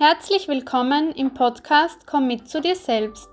Herzlich 0.00 0.46
willkommen 0.46 1.10
im 1.10 1.34
Podcast 1.34 2.06
Komm 2.06 2.28
mit 2.28 2.48
zu 2.48 2.60
dir 2.60 2.76
selbst. 2.76 3.28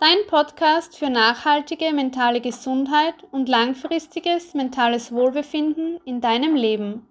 Dein 0.00 0.26
Podcast 0.26 0.96
für 0.96 1.10
nachhaltige 1.10 1.92
mentale 1.92 2.40
Gesundheit 2.40 3.12
und 3.30 3.46
langfristiges 3.46 4.54
mentales 4.54 5.12
Wohlbefinden 5.12 6.00
in 6.06 6.22
deinem 6.22 6.56
Leben. 6.56 7.06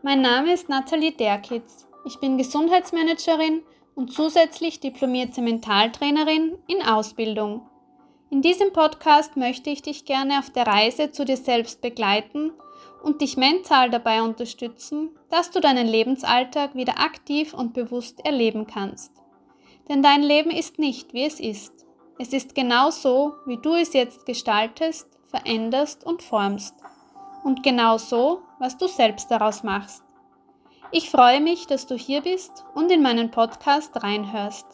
Mein 0.00 0.22
Name 0.22 0.54
ist 0.54 0.70
Nathalie 0.70 1.12
Derkitz. 1.12 1.86
Ich 2.06 2.18
bin 2.18 2.38
Gesundheitsmanagerin 2.38 3.60
und 3.94 4.10
zusätzlich 4.10 4.80
diplomierte 4.80 5.42
Mentaltrainerin 5.42 6.56
in 6.66 6.80
Ausbildung. 6.80 7.68
In 8.30 8.40
diesem 8.40 8.72
Podcast 8.72 9.36
möchte 9.36 9.68
ich 9.68 9.82
dich 9.82 10.06
gerne 10.06 10.38
auf 10.38 10.48
der 10.48 10.66
Reise 10.66 11.12
zu 11.12 11.26
dir 11.26 11.36
selbst 11.36 11.82
begleiten 11.82 12.52
und 13.04 13.20
dich 13.20 13.36
mental 13.36 13.90
dabei 13.90 14.22
unterstützen, 14.22 15.10
dass 15.28 15.50
du 15.50 15.60
deinen 15.60 15.86
Lebensalltag 15.86 16.74
wieder 16.74 16.98
aktiv 16.98 17.52
und 17.52 17.74
bewusst 17.74 18.24
erleben 18.24 18.66
kannst. 18.66 19.12
Denn 19.88 20.02
dein 20.02 20.22
Leben 20.22 20.50
ist 20.50 20.78
nicht, 20.78 21.12
wie 21.12 21.24
es 21.24 21.38
ist. 21.38 21.84
Es 22.18 22.32
ist 22.32 22.54
genau 22.54 22.90
so, 22.90 23.34
wie 23.44 23.58
du 23.58 23.74
es 23.74 23.92
jetzt 23.92 24.24
gestaltest, 24.24 25.06
veränderst 25.26 26.06
und 26.06 26.22
formst. 26.22 26.74
Und 27.44 27.62
genau 27.62 27.98
so, 27.98 28.40
was 28.58 28.78
du 28.78 28.86
selbst 28.86 29.30
daraus 29.30 29.62
machst. 29.62 30.02
Ich 30.90 31.10
freue 31.10 31.42
mich, 31.42 31.66
dass 31.66 31.86
du 31.86 31.96
hier 31.96 32.22
bist 32.22 32.64
und 32.74 32.90
in 32.90 33.02
meinen 33.02 33.30
Podcast 33.30 34.02
reinhörst. 34.02 34.73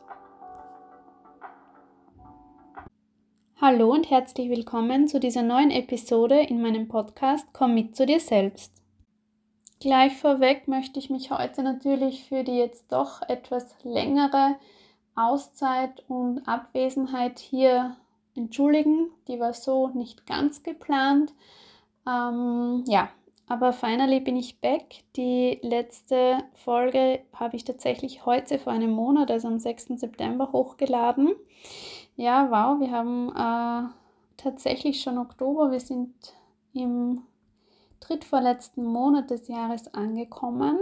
Hallo 3.63 3.93
und 3.93 4.09
herzlich 4.09 4.49
willkommen 4.49 5.07
zu 5.07 5.21
dieser 5.21 5.43
neuen 5.43 5.71
Episode 5.71 6.41
in 6.41 6.63
meinem 6.63 6.89
Podcast 6.89 7.47
Komm 7.53 7.75
mit 7.75 7.95
zu 7.95 8.07
dir 8.07 8.19
selbst. 8.19 8.73
Gleich 9.81 10.17
vorweg 10.17 10.67
möchte 10.67 10.99
ich 10.99 11.11
mich 11.11 11.31
heute 11.31 11.63
natürlich 11.63 12.25
für 12.25 12.43
die 12.43 12.57
jetzt 12.57 12.91
doch 12.91 13.21
etwas 13.29 13.67
längere 13.83 14.57
Auszeit 15.15 16.03
und 16.09 16.49
Abwesenheit 16.49 17.39
hier 17.39 17.97
entschuldigen. 18.35 19.11
Die 19.29 19.39
war 19.39 19.53
so 19.53 19.89
nicht 19.89 20.27
ganz 20.27 20.63
geplant. 20.63 21.35
Ähm, 22.09 22.85
ja, 22.87 23.11
aber 23.47 23.75
finally 23.75 24.21
bin 24.21 24.39
ich 24.39 24.63
back. 24.63 25.05
Die 25.17 25.59
letzte 25.61 26.39
Folge 26.55 27.21
habe 27.35 27.57
ich 27.57 27.65
tatsächlich 27.65 28.25
heute 28.25 28.59
vor 28.59 28.73
einem 28.73 28.93
Monat, 28.93 29.31
also 29.31 29.49
am 29.49 29.59
6. 29.59 29.89
September, 29.97 30.51
hochgeladen. 30.51 31.35
Ja, 32.17 32.51
wow, 32.51 32.81
wir 32.81 32.91
haben 32.91 33.31
äh, 33.31 33.91
tatsächlich 34.37 35.03
schon 35.03 35.19
Oktober. 35.19 35.71
Wir 35.71 35.81
sind 35.81 36.13
im 36.73 37.23
drittvorletzten 38.01 38.85
Monat 38.85 39.31
des 39.31 39.49
Jahres 39.49 39.93
angekommen. 39.95 40.79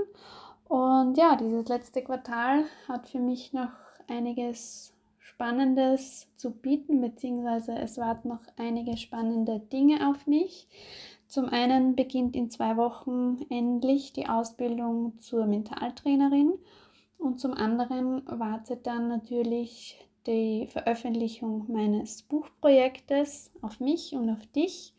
Und 0.69 1.17
ja, 1.17 1.37
dieses 1.37 1.69
letzte 1.69 2.03
Quartal 2.03 2.65
hat 2.89 3.09
für 3.09 3.21
mich 3.21 3.53
noch 3.53 3.71
einiges 4.09 4.93
Spannendes 5.19 6.27
zu 6.37 6.51
bieten, 6.51 7.01
beziehungsweise 7.01 7.79
es 7.79 7.97
warten 7.99 8.29
noch 8.29 8.43
einige 8.57 8.97
spannende 8.97 9.61
Dinge 9.61 10.09
auf 10.09 10.27
mich. 10.27 10.69
Zum 11.29 11.47
einen 11.47 11.95
beginnt 11.95 12.35
in 12.35 12.51
zwei 12.51 12.77
Wochen 12.77 13.47
endlich 13.51 14.13
die 14.13 14.29
Ausbildung 14.29 15.19
zur 15.21 15.47
Mentaltrainerin 15.47 16.55
und 17.19 17.39
zum 17.39 17.55
anderen 17.55 18.23
wartet 18.27 18.87
dann 18.87 19.09
natürlich 19.09 20.08
die 20.27 20.67
Veröffentlichung 20.69 21.67
meines 21.69 22.23
Buchprojektes 22.23 23.51
auf 23.63 23.81
mich 23.81 24.13
und 24.15 24.31
auf 24.31 24.47
dich. 24.49 24.95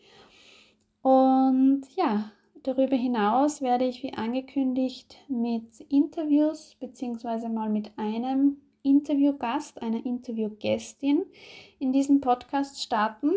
Und 1.02 1.84
ja, 1.96 2.32
darüber 2.64 2.96
hinaus 2.96 3.62
werde 3.62 3.86
ich 3.86 4.04
wie 4.04 4.14
angekündigt 4.14 5.18
mit 5.28 5.80
Interviews 5.90 6.76
beziehungsweise 6.80 7.50
mal 7.50 7.70
mit 7.70 7.92
einem 7.98 8.58
Interviewgast, 8.82 9.82
einer 9.82 10.06
Interviewgästin 10.06 11.26
in 11.80 11.92
diesem 11.94 12.22
Podcast 12.22 12.82
starten. 12.82 13.32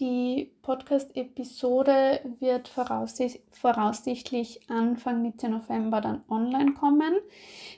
Die 0.00 0.50
Podcast-Episode 0.62 2.20
wird 2.40 2.66
voraussicht 2.66 3.40
voraussichtlich 3.52 4.60
Anfang 4.68 5.22
Mitte 5.22 5.48
November 5.48 6.00
dann 6.00 6.22
online 6.28 6.72
kommen. 6.74 7.14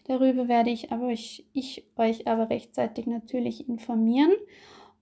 Darüber 0.07 0.49
werde 0.49 0.71
ich, 0.71 0.93
aber 0.93 1.11
ich, 1.11 1.47
ich 1.53 1.85
euch 1.97 2.27
aber 2.27 2.49
rechtzeitig 2.49 3.07
natürlich 3.07 3.69
informieren. 3.69 4.33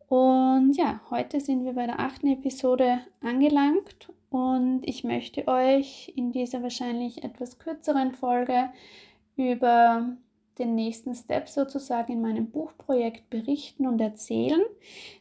Und 0.08 0.76
ja, 0.76 1.00
heute 1.08 1.41
sind 1.41 1.64
wir 1.64 1.75
bei 1.75 1.86
der 1.86 2.00
achten 2.00 2.26
Episode 2.26 2.98
angelangt 3.20 4.12
und 4.31 4.82
ich 4.82 5.04
möchte 5.04 5.46
euch 5.46 6.12
in 6.16 6.32
dieser 6.32 6.64
wahrscheinlich 6.64 7.22
etwas 7.22 7.60
kürzeren 7.60 8.12
Folge 8.12 8.70
über 9.36 10.16
den 10.59 10.75
nächsten 10.75 11.15
Step 11.15 11.48
sozusagen 11.48 12.12
in 12.12 12.20
meinem 12.20 12.50
Buchprojekt 12.50 13.28
berichten 13.31 13.87
und 13.87 14.00
erzählen. 14.00 14.62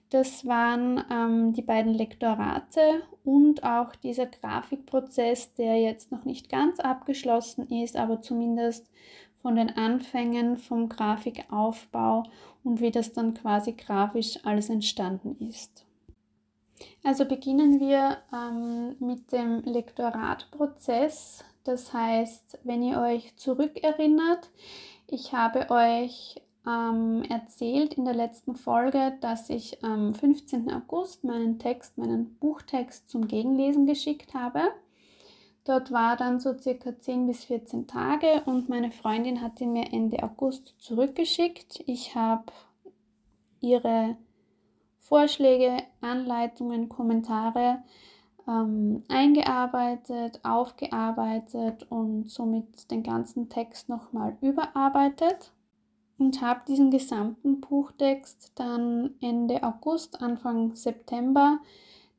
Das 0.09 0.45
waren 0.45 1.03
ähm, 1.11 1.53
die 1.53 1.63
beiden 1.63 1.93
Lektorate 1.93 3.01
und 3.23 3.63
auch 3.63 3.95
dieser 3.95 4.27
Grafikprozess, 4.27 5.53
der 5.55 5.79
jetzt 5.79 6.11
noch 6.11 6.25
nicht 6.25 6.49
ganz 6.49 6.79
abgeschlossen 6.79 7.67
ist, 7.69 7.95
aber 7.95 8.21
zumindest 8.21 8.89
von 9.41 9.55
den 9.55 9.71
Anfängen 9.71 10.57
vom 10.57 10.87
Grafikaufbau 10.87 12.23
und 12.63 12.79
wie 12.79 12.91
das 12.91 13.11
dann 13.11 13.33
quasi 13.33 13.73
grafisch 13.73 14.39
alles 14.43 14.69
entstanden 14.69 15.35
ist. 15.49 15.85
Also 17.03 17.25
beginnen 17.25 17.79
wir 17.79 18.17
ähm, 18.33 18.95
mit 18.99 19.31
dem 19.31 19.63
Lektoratprozess. 19.63 21.43
Das 21.63 21.93
heißt, 21.93 22.59
wenn 22.63 22.83
ihr 22.83 22.99
euch 22.99 23.35
zurückerinnert, 23.35 24.49
ich 25.13 25.31
habe 25.31 25.69
euch 25.69 26.41
ähm, 26.67 27.23
erzählt 27.29 27.93
in 27.93 28.05
der 28.05 28.15
letzten 28.15 28.55
Folge, 28.55 29.15
dass 29.21 29.49
ich 29.49 29.83
am 29.83 30.15
15. 30.15 30.71
August 30.71 31.23
meinen 31.23 31.59
Text, 31.59 31.97
meinen 31.97 32.35
Buchtext 32.39 33.09
zum 33.09 33.27
Gegenlesen 33.27 33.85
geschickt 33.85 34.33
habe. 34.33 34.61
Dort 35.65 35.91
war 35.91 36.17
dann 36.17 36.39
so 36.39 36.57
circa 36.57 36.99
10 36.99 37.27
bis 37.27 37.45
14 37.45 37.87
Tage 37.87 38.41
und 38.45 38.69
meine 38.69 38.91
Freundin 38.91 39.41
hat 39.41 39.61
ihn 39.61 39.73
mir 39.73 39.93
Ende 39.93 40.23
August 40.23 40.75
zurückgeschickt. 40.79 41.83
Ich 41.85 42.15
habe 42.15 42.51
ihre 43.61 44.17
Vorschläge, 44.99 45.77
Anleitungen, 46.01 46.89
Kommentare 46.89 47.83
ähm, 48.47 49.03
eingearbeitet, 49.07 50.39
aufgearbeitet 50.43 51.85
und 51.89 52.29
somit 52.29 52.91
den 52.91 53.03
ganzen 53.03 53.49
Text 53.49 53.89
nochmal 53.89 54.37
überarbeitet 54.41 55.51
und 56.17 56.41
habe 56.41 56.61
diesen 56.67 56.91
gesamten 56.91 57.61
Buchtext 57.61 58.51
dann 58.55 59.11
Ende 59.21 59.63
August, 59.63 60.21
Anfang 60.21 60.75
September 60.75 61.59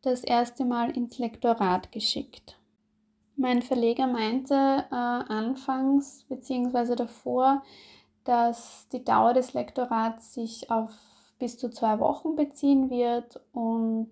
das 0.02 0.22
erste 0.24 0.64
Mal 0.64 0.90
ins 0.90 1.18
Lektorat 1.18 1.90
geschickt. 1.92 2.58
Mein 3.36 3.62
Verleger 3.62 4.06
meinte 4.06 4.54
äh, 4.54 4.94
anfangs 4.94 6.24
bzw. 6.28 6.94
davor, 6.94 7.62
dass 8.24 8.86
die 8.92 9.04
Dauer 9.04 9.34
des 9.34 9.54
Lektorats 9.54 10.34
sich 10.34 10.70
auf 10.70 10.92
bis 11.38 11.58
zu 11.58 11.70
zwei 11.70 11.98
Wochen 11.98 12.36
beziehen 12.36 12.90
wird 12.90 13.40
und 13.52 14.10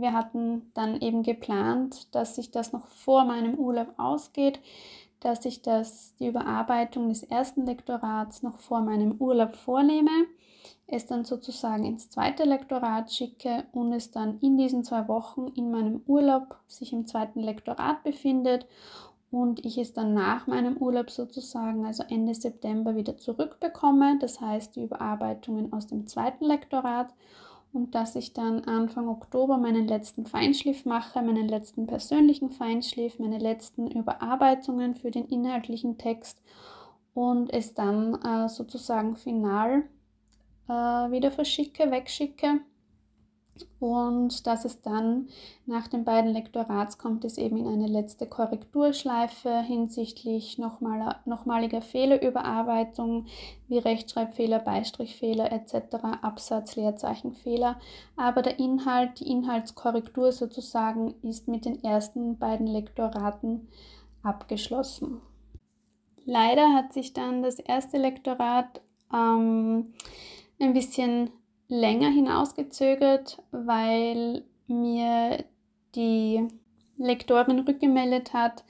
wir 0.00 0.12
hatten 0.12 0.70
dann 0.74 1.00
eben 1.00 1.22
geplant, 1.22 2.14
dass 2.14 2.36
sich 2.36 2.50
das 2.50 2.72
noch 2.72 2.86
vor 2.88 3.24
meinem 3.24 3.54
Urlaub 3.54 3.94
ausgeht, 3.96 4.60
dass 5.20 5.44
ich 5.44 5.62
das, 5.62 6.14
die 6.16 6.28
Überarbeitung 6.28 7.08
des 7.08 7.22
ersten 7.24 7.66
Lektorats 7.66 8.42
noch 8.42 8.58
vor 8.58 8.80
meinem 8.80 9.12
Urlaub 9.18 9.56
vornehme, 9.56 10.10
es 10.86 11.06
dann 11.06 11.24
sozusagen 11.24 11.84
ins 11.84 12.08
zweite 12.08 12.44
Lektorat 12.44 13.12
schicke 13.12 13.64
und 13.72 13.92
es 13.92 14.10
dann 14.10 14.38
in 14.40 14.56
diesen 14.56 14.84
zwei 14.84 15.06
Wochen 15.08 15.48
in 15.48 15.70
meinem 15.70 16.02
Urlaub 16.06 16.56
sich 16.66 16.92
im 16.92 17.06
zweiten 17.06 17.40
Lektorat 17.40 18.02
befindet 18.04 18.66
und 19.30 19.64
ich 19.66 19.76
es 19.76 19.92
dann 19.92 20.14
nach 20.14 20.46
meinem 20.46 20.78
Urlaub 20.78 21.10
sozusagen, 21.10 21.84
also 21.84 22.02
Ende 22.08 22.34
September, 22.34 22.96
wieder 22.96 23.18
zurückbekomme. 23.18 24.18
Das 24.20 24.40
heißt, 24.40 24.76
die 24.76 24.84
Überarbeitungen 24.84 25.72
aus 25.72 25.86
dem 25.86 26.06
zweiten 26.06 26.46
Lektorat 26.46 27.12
und 27.72 27.94
dass 27.94 28.16
ich 28.16 28.32
dann 28.32 28.64
Anfang 28.64 29.08
Oktober 29.08 29.58
meinen 29.58 29.86
letzten 29.86 30.26
Feinschliff 30.26 30.84
mache, 30.84 31.22
meinen 31.22 31.48
letzten 31.48 31.86
persönlichen 31.86 32.50
Feinschliff, 32.50 33.18
meine 33.18 33.38
letzten 33.38 33.90
Überarbeitungen 33.90 34.94
für 34.94 35.10
den 35.10 35.26
inhaltlichen 35.26 35.98
Text 35.98 36.40
und 37.14 37.52
es 37.52 37.74
dann 37.74 38.14
äh, 38.22 38.48
sozusagen 38.48 39.16
final 39.16 39.84
äh, 40.68 40.72
wieder 40.72 41.30
verschicke, 41.30 41.90
wegschicke 41.90 42.60
und 43.80 44.46
dass 44.46 44.64
es 44.64 44.82
dann 44.82 45.28
nach 45.66 45.88
den 45.88 46.04
beiden 46.04 46.32
Lektorats 46.32 46.98
kommt 46.98 47.24
es 47.24 47.38
eben 47.38 47.56
in 47.56 47.66
eine 47.66 47.86
letzte 47.86 48.26
Korrekturschleife 48.26 49.60
hinsichtlich 49.60 50.58
nochmal, 50.58 51.16
nochmaliger 51.24 51.80
Fehlerüberarbeitung 51.80 53.26
wie 53.68 53.78
Rechtschreibfehler, 53.78 54.58
Beistrichfehler 54.58 55.52
etc., 55.52 55.96
Absatz, 56.22 56.76
Leerzeichenfehler. 56.76 57.78
Aber 58.16 58.42
der 58.42 58.58
Inhalt, 58.58 59.20
die 59.20 59.30
Inhaltskorrektur 59.30 60.32
sozusagen 60.32 61.14
ist 61.22 61.48
mit 61.48 61.64
den 61.64 61.82
ersten 61.82 62.38
beiden 62.38 62.66
Lektoraten 62.66 63.68
abgeschlossen. 64.22 65.20
Leider 66.24 66.74
hat 66.74 66.92
sich 66.92 67.14
dann 67.14 67.42
das 67.42 67.58
erste 67.58 67.96
Lektorat 67.96 68.82
ähm, 69.12 69.94
ein 70.60 70.72
bisschen 70.74 71.30
länger 71.68 72.08
hinausgezögert, 72.08 73.42
weil 73.50 74.44
mir 74.66 75.44
die 75.94 76.48
Lektorin 76.96 77.60
rückgemeldet 77.60 78.32
hat, 78.32 78.64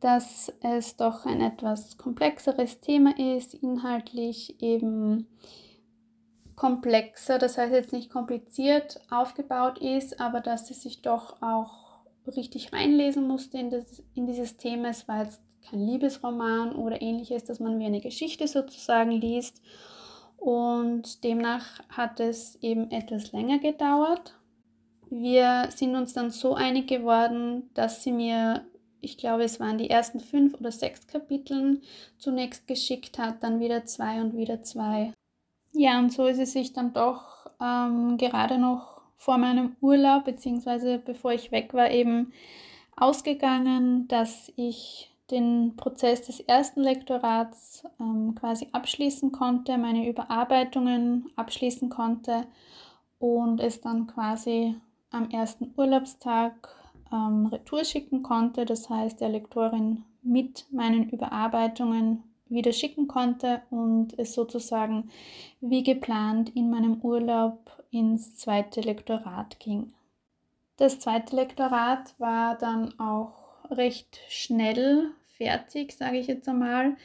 dass 0.00 0.52
es 0.62 0.96
doch 0.96 1.24
ein 1.26 1.40
etwas 1.40 1.96
komplexeres 1.96 2.80
Thema 2.80 3.18
ist, 3.18 3.54
inhaltlich 3.54 4.62
eben 4.62 5.26
komplexer, 6.54 7.38
das 7.38 7.58
heißt 7.58 7.72
jetzt 7.72 7.92
nicht 7.92 8.10
kompliziert 8.10 9.00
aufgebaut 9.10 9.78
ist, 9.78 10.20
aber 10.20 10.40
dass 10.40 10.66
sie 10.66 10.74
sich 10.74 11.02
doch 11.02 11.42
auch 11.42 11.86
richtig 12.36 12.72
reinlesen 12.72 13.26
musste 13.26 13.58
in, 13.58 13.70
das, 13.70 14.02
in 14.14 14.26
dieses 14.26 14.56
Thema. 14.56 14.88
Es 14.88 15.06
war 15.06 15.24
jetzt 15.24 15.40
kein 15.68 15.80
Liebesroman 15.80 16.74
oder 16.74 17.00
ähnliches, 17.00 17.44
dass 17.44 17.60
man 17.60 17.78
wie 17.78 17.86
eine 17.86 18.00
Geschichte 18.00 18.48
sozusagen 18.48 19.10
liest. 19.10 19.62
Und 20.46 21.24
demnach 21.24 21.80
hat 21.88 22.20
es 22.20 22.54
eben 22.62 22.92
etwas 22.92 23.32
länger 23.32 23.58
gedauert. 23.58 24.38
Wir 25.10 25.70
sind 25.74 25.96
uns 25.96 26.12
dann 26.12 26.30
so 26.30 26.54
einig 26.54 26.86
geworden, 26.86 27.68
dass 27.74 28.04
sie 28.04 28.12
mir, 28.12 28.64
ich 29.00 29.18
glaube, 29.18 29.42
es 29.42 29.58
waren 29.58 29.76
die 29.76 29.90
ersten 29.90 30.20
fünf 30.20 30.54
oder 30.54 30.70
sechs 30.70 31.08
Kapiteln 31.08 31.82
zunächst 32.16 32.68
geschickt 32.68 33.18
hat, 33.18 33.42
dann 33.42 33.58
wieder 33.58 33.86
zwei 33.86 34.20
und 34.20 34.36
wieder 34.36 34.62
zwei. 34.62 35.12
Ja, 35.72 35.98
und 35.98 36.12
so 36.12 36.26
ist 36.26 36.38
es 36.38 36.52
sich 36.52 36.72
dann 36.72 36.92
doch 36.92 37.50
ähm, 37.60 38.16
gerade 38.16 38.58
noch 38.58 39.00
vor 39.16 39.38
meinem 39.38 39.74
Urlaub, 39.80 40.26
beziehungsweise 40.26 41.00
bevor 41.00 41.32
ich 41.32 41.50
weg 41.50 41.74
war, 41.74 41.90
eben 41.90 42.32
ausgegangen, 42.94 44.06
dass 44.06 44.52
ich 44.54 45.10
den 45.30 45.74
Prozess 45.76 46.22
des 46.22 46.40
ersten 46.40 46.82
Lektorats 46.82 47.84
ähm, 48.00 48.34
quasi 48.34 48.68
abschließen 48.72 49.32
konnte, 49.32 49.76
meine 49.78 50.08
Überarbeitungen 50.08 51.30
abschließen 51.36 51.88
konnte 51.88 52.46
und 53.18 53.60
es 53.60 53.80
dann 53.80 54.06
quasi 54.06 54.76
am 55.10 55.30
ersten 55.30 55.72
Urlaubstag 55.76 56.68
ähm, 57.12 57.46
retour 57.46 57.84
schicken 57.84 58.22
konnte. 58.22 58.64
Das 58.64 58.88
heißt, 58.88 59.20
der 59.20 59.30
Lektorin 59.30 60.04
mit 60.22 60.66
meinen 60.70 61.08
Überarbeitungen 61.10 62.22
wieder 62.48 62.72
schicken 62.72 63.08
konnte 63.08 63.62
und 63.70 64.16
es 64.18 64.34
sozusagen 64.34 65.10
wie 65.60 65.82
geplant 65.82 66.50
in 66.50 66.70
meinem 66.70 67.00
Urlaub 67.00 67.84
ins 67.90 68.36
zweite 68.36 68.80
Lektorat 68.80 69.58
ging. 69.58 69.92
Das 70.76 71.00
zweite 71.00 71.34
Lektorat 71.34 72.14
war 72.18 72.56
dann 72.56 72.98
auch 73.00 73.45
recht 73.70 74.20
schnell 74.28 75.10
fertig, 75.36 75.92
sage 75.92 76.18
ich 76.18 76.26
jetzt 76.26 76.48
einmal. 76.48 76.96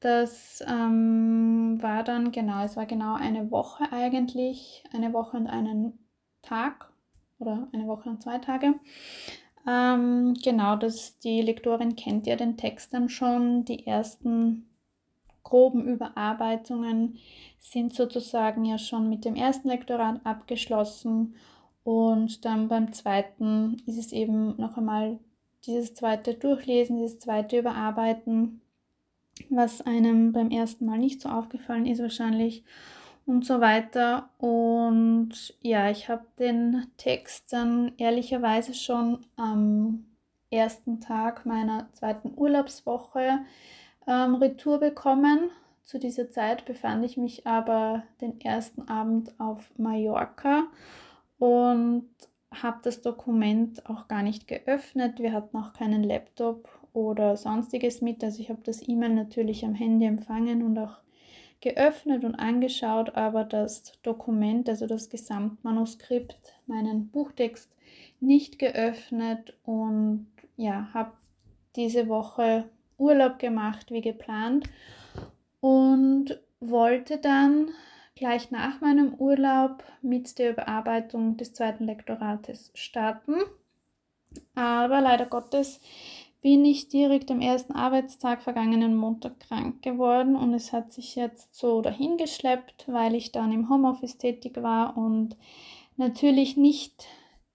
Das 0.00 0.64
ähm, 0.66 1.78
war 1.80 2.02
dann 2.04 2.32
genau, 2.32 2.64
es 2.64 2.76
war 2.76 2.86
genau 2.86 3.14
eine 3.14 3.50
Woche 3.50 3.84
eigentlich, 3.92 4.82
eine 4.94 5.12
Woche 5.12 5.36
und 5.36 5.46
einen 5.46 5.98
Tag 6.42 6.90
oder 7.38 7.68
eine 7.72 7.86
Woche 7.86 8.08
und 8.08 8.22
zwei 8.22 8.38
Tage. 8.38 8.74
Ähm, 9.68 10.34
genau, 10.42 10.76
das, 10.76 11.18
die 11.18 11.42
Lektorin 11.42 11.96
kennt 11.96 12.26
ja 12.26 12.36
den 12.36 12.56
Text 12.56 12.94
dann 12.94 13.10
schon. 13.10 13.66
Die 13.66 13.86
ersten 13.86 14.70
groben 15.42 15.84
Überarbeitungen 15.84 17.18
sind 17.58 17.94
sozusagen 17.94 18.64
ja 18.64 18.78
schon 18.78 19.10
mit 19.10 19.24
dem 19.24 19.36
ersten 19.36 19.68
Lektorat 19.68 20.24
abgeschlossen 20.24 21.34
und 21.82 22.44
dann 22.44 22.68
beim 22.68 22.92
zweiten 22.92 23.82
ist 23.86 23.98
es 23.98 24.12
eben 24.12 24.56
noch 24.56 24.76
einmal 24.76 25.18
dieses 25.66 25.94
zweite 25.94 26.34
Durchlesen, 26.34 26.96
dieses 26.96 27.18
zweite 27.18 27.58
Überarbeiten, 27.58 28.60
was 29.48 29.80
einem 29.80 30.32
beim 30.32 30.50
ersten 30.50 30.86
Mal 30.86 30.98
nicht 30.98 31.20
so 31.20 31.28
aufgefallen 31.28 31.86
ist 31.86 32.00
wahrscheinlich 32.00 32.64
und 33.26 33.44
so 33.44 33.60
weiter. 33.60 34.30
Und 34.38 35.54
ja, 35.60 35.90
ich 35.90 36.08
habe 36.08 36.24
den 36.38 36.86
Text 36.96 37.52
dann 37.52 37.92
ehrlicherweise 37.96 38.74
schon 38.74 39.26
am 39.36 40.06
ersten 40.50 41.00
Tag 41.00 41.46
meiner 41.46 41.88
zweiten 41.92 42.32
Urlaubswoche 42.36 43.40
ähm, 44.06 44.34
Retour 44.34 44.78
bekommen. 44.78 45.50
Zu 45.82 45.98
dieser 45.98 46.30
Zeit 46.30 46.64
befand 46.66 47.04
ich 47.04 47.16
mich 47.16 47.46
aber 47.46 48.02
den 48.20 48.40
ersten 48.40 48.88
Abend 48.88 49.38
auf 49.38 49.70
Mallorca 49.76 50.64
und 51.38 52.08
habe 52.52 52.80
das 52.82 53.02
Dokument 53.02 53.88
auch 53.88 54.08
gar 54.08 54.22
nicht 54.22 54.48
geöffnet. 54.48 55.20
Wir 55.20 55.32
hatten 55.32 55.56
auch 55.56 55.72
keinen 55.72 56.02
Laptop 56.02 56.68
oder 56.92 57.36
sonstiges 57.36 58.00
mit. 58.00 58.24
Also 58.24 58.40
ich 58.40 58.50
habe 58.50 58.60
das 58.64 58.86
E-Mail 58.86 59.14
natürlich 59.14 59.64
am 59.64 59.74
Handy 59.74 60.06
empfangen 60.06 60.62
und 60.62 60.78
auch 60.78 60.98
geöffnet 61.60 62.24
und 62.24 62.34
angeschaut, 62.34 63.14
aber 63.16 63.44
das 63.44 63.92
Dokument, 64.02 64.68
also 64.68 64.86
das 64.86 65.10
Gesamtmanuskript, 65.10 66.54
meinen 66.66 67.10
Buchtext 67.10 67.70
nicht 68.18 68.58
geöffnet 68.58 69.54
und 69.64 70.26
ja, 70.56 70.88
habe 70.94 71.12
diese 71.76 72.08
Woche 72.08 72.64
Urlaub 72.98 73.38
gemacht 73.38 73.90
wie 73.90 74.00
geplant 74.00 74.68
und 75.60 76.40
wollte 76.60 77.18
dann 77.18 77.70
gleich 78.20 78.50
nach 78.50 78.82
meinem 78.82 79.14
Urlaub 79.14 79.82
mit 80.02 80.38
der 80.38 80.50
Überarbeitung 80.50 81.38
des 81.38 81.54
zweiten 81.54 81.86
Lektorates 81.86 82.70
starten. 82.74 83.34
Aber 84.54 85.00
leider 85.00 85.24
Gottes 85.24 85.80
bin 86.42 86.66
ich 86.66 86.88
direkt 86.88 87.30
am 87.30 87.40
ersten 87.40 87.72
Arbeitstag 87.72 88.42
vergangenen 88.42 88.94
Montag 88.94 89.40
krank 89.40 89.82
geworden 89.82 90.36
und 90.36 90.52
es 90.52 90.70
hat 90.70 90.92
sich 90.92 91.16
jetzt 91.16 91.54
so 91.54 91.80
dahingeschleppt, 91.80 92.84
weil 92.88 93.14
ich 93.14 93.32
dann 93.32 93.52
im 93.52 93.70
Homeoffice 93.70 94.18
tätig 94.18 94.62
war 94.62 94.98
und 94.98 95.36
natürlich 95.96 96.58
nicht 96.58 97.06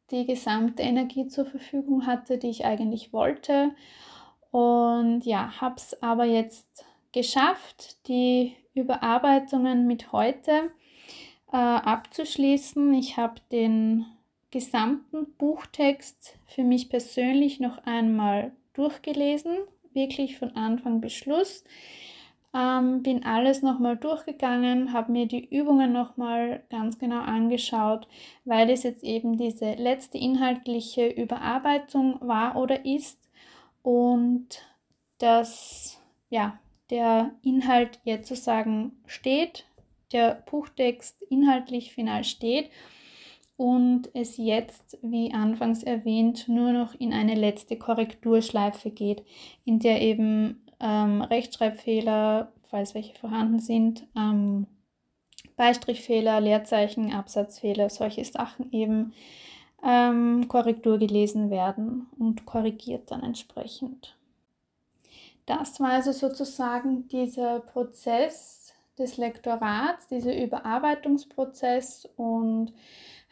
die 0.09 0.25
gesamte 0.25 0.81
Energie 0.81 1.27
zur 1.27 1.45
Verfügung 1.45 2.07
hatte, 2.07 2.39
die 2.39 2.49
ich 2.49 2.65
eigentlich 2.65 3.13
wollte. 3.13 3.75
Und 4.49 5.25
ja, 5.25 5.61
habe 5.61 5.75
es 5.77 6.01
aber 6.01 6.25
jetzt 6.25 6.85
geschafft, 7.11 8.07
die 8.07 8.55
Überarbeitungen 8.75 9.87
mit 9.87 10.11
heute 10.11 10.71
äh, 11.51 11.57
abzuschließen. 11.57 12.93
Ich 12.93 13.17
habe 13.17 13.35
den 13.51 14.05
gesamten 14.51 15.33
Buchtext 15.37 16.37
für 16.45 16.63
mich 16.63 16.89
persönlich 16.89 17.59
noch 17.59 17.79
einmal 17.85 18.51
durchgelesen, 18.73 19.57
wirklich 19.93 20.37
von 20.37 20.55
Anfang 20.55 21.01
bis 21.01 21.13
Schluss. 21.13 21.63
Ähm, 22.53 23.03
bin 23.03 23.25
alles 23.25 23.63
nochmal 23.63 23.97
durchgegangen, 23.97 24.93
habe 24.93 25.11
mir 25.11 25.25
die 25.25 25.45
Übungen 25.45 25.91
nochmal 25.91 26.63
ganz 26.69 26.99
genau 26.99 27.19
angeschaut, 27.19 28.07
weil 28.45 28.69
es 28.69 28.83
jetzt 28.83 29.03
eben 29.03 29.37
diese 29.37 29.73
letzte 29.73 30.17
inhaltliche 30.17 31.07
Überarbeitung 31.07 32.19
war 32.21 32.55
oder 32.55 32.85
ist 32.85 33.19
und 33.81 34.61
dass 35.17 35.99
ja, 36.29 36.57
der 36.89 37.31
Inhalt 37.43 37.99
jetzt 38.03 38.27
sozusagen 38.27 38.91
steht, 39.05 39.65
der 40.11 40.43
Buchtext 40.49 41.21
inhaltlich 41.29 41.91
final 41.91 42.23
steht 42.23 42.69
und 43.57 44.09
es 44.13 44.37
jetzt, 44.37 44.97
wie 45.01 45.33
anfangs 45.33 45.83
erwähnt, 45.83 46.47
nur 46.47 46.73
noch 46.73 46.93
in 46.95 47.13
eine 47.13 47.35
letzte 47.35 47.77
Korrekturschleife 47.77 48.91
geht, 48.91 49.23
in 49.63 49.79
der 49.79 50.01
eben 50.01 50.63
ähm, 50.79 51.21
Rechtschreibfehler, 51.21 52.51
falls 52.69 52.93
welche 52.93 53.15
vorhanden 53.15 53.59
sind, 53.59 54.05
ähm, 54.15 54.67
Beistrichfehler, 55.55 56.41
Leerzeichen, 56.41 57.13
Absatzfehler, 57.13 57.89
solche 57.89 58.25
Sachen 58.25 58.71
eben 58.73 59.13
ähm, 59.83 60.47
Korrektur 60.49 60.97
gelesen 60.97 61.49
werden 61.49 62.07
und 62.19 62.45
korrigiert 62.45 63.11
dann 63.11 63.23
entsprechend. 63.23 64.17
Das 65.45 65.79
war 65.79 65.91
also 65.91 66.11
sozusagen 66.11 67.07
dieser 67.07 67.59
Prozess 67.59 68.73
des 68.97 69.17
Lektorats, 69.17 70.07
dieser 70.07 70.35
Überarbeitungsprozess 70.35 72.07
und 72.15 72.73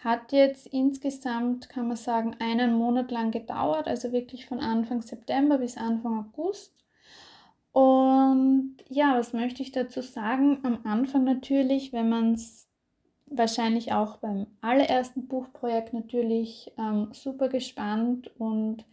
hat 0.03 0.33
jetzt 0.33 0.67
insgesamt, 0.67 1.69
kann 1.69 1.87
man 1.87 1.95
sagen, 1.97 2.35
einen 2.39 2.73
Monat 2.73 3.09
lang 3.09 3.31
gedauert, 3.31 3.87
also 3.87 4.11
wirklich 4.11 4.45
von 4.45 4.59
Anfang 4.59 5.01
September 5.01 5.57
bis 5.57 5.77
Anfang 5.77 6.25
August. 6.25 6.73
Und 7.71 8.75
ja, 8.89 9.17
was 9.17 9.33
möchte 9.33 9.63
ich 9.63 9.71
dazu 9.71 10.01
sagen? 10.01 10.59
Am 10.63 10.79
Anfang 10.83 11.23
natürlich, 11.23 11.93
wenn 11.93 12.09
man 12.09 12.33
es 12.33 12.67
wahrscheinlich 13.25 13.93
auch 13.93 14.17
beim 14.17 14.45
allerersten 14.61 15.27
Buchprojekt 15.27 15.93
natürlich 15.93 16.71
ähm, 16.77 17.09
super 17.13 17.49
gespannt 17.49 18.29
und 18.37 18.85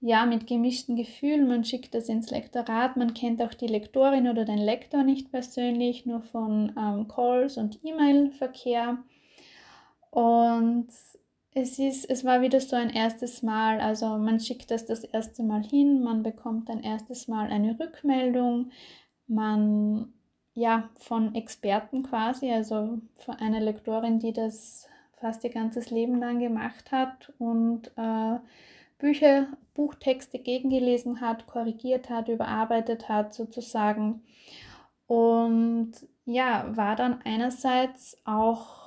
ja, 0.00 0.24
mit 0.24 0.46
gemischten 0.46 0.96
Gefühlen. 0.96 1.46
Man 1.46 1.64
schickt 1.64 1.94
das 1.94 2.08
ins 2.08 2.30
Lektorat, 2.30 2.96
man 2.96 3.14
kennt 3.14 3.42
auch 3.42 3.54
die 3.54 3.66
Lektorin 3.66 4.28
oder 4.28 4.44
den 4.44 4.58
Lektor 4.58 5.02
nicht 5.02 5.30
persönlich, 5.30 6.06
nur 6.06 6.22
von 6.22 6.72
ähm, 6.76 7.06
Calls 7.08 7.56
und 7.58 7.80
E-Mail-Verkehr. 7.84 8.98
Und 10.10 10.88
es 11.54 11.78
ist, 11.78 12.08
es 12.08 12.24
war 12.24 12.40
wieder 12.40 12.60
so 12.60 12.76
ein 12.76 12.90
erstes 12.90 13.42
Mal. 13.42 13.80
Also 13.80 14.16
man 14.18 14.40
schickt 14.40 14.70
das 14.70 14.86
das 14.86 15.04
erste 15.04 15.42
Mal 15.42 15.62
hin, 15.62 16.02
man 16.02 16.22
bekommt 16.22 16.70
ein 16.70 16.82
erstes 16.82 17.28
Mal 17.28 17.50
eine 17.50 17.78
Rückmeldung, 17.78 18.70
man 19.26 20.12
ja 20.54 20.88
von 20.98 21.34
Experten 21.34 22.02
quasi, 22.02 22.50
also 22.50 22.98
von 23.18 23.34
einer 23.36 23.60
Lektorin, 23.60 24.18
die 24.18 24.32
das 24.32 24.88
fast 25.20 25.44
ihr 25.44 25.50
ganzes 25.50 25.90
Leben 25.90 26.18
lang 26.18 26.38
gemacht 26.38 26.90
hat 26.90 27.32
und 27.38 27.88
äh, 27.96 28.38
Bücher, 29.00 29.48
Buchtexte 29.74 30.38
gegengelesen 30.38 31.20
hat, 31.20 31.46
korrigiert 31.46 32.10
hat, 32.10 32.28
überarbeitet 32.28 33.08
hat 33.08 33.34
sozusagen. 33.34 34.22
Und 35.06 35.92
ja, 36.24 36.76
war 36.76 36.94
dann 36.94 37.20
einerseits 37.24 38.16
auch 38.24 38.80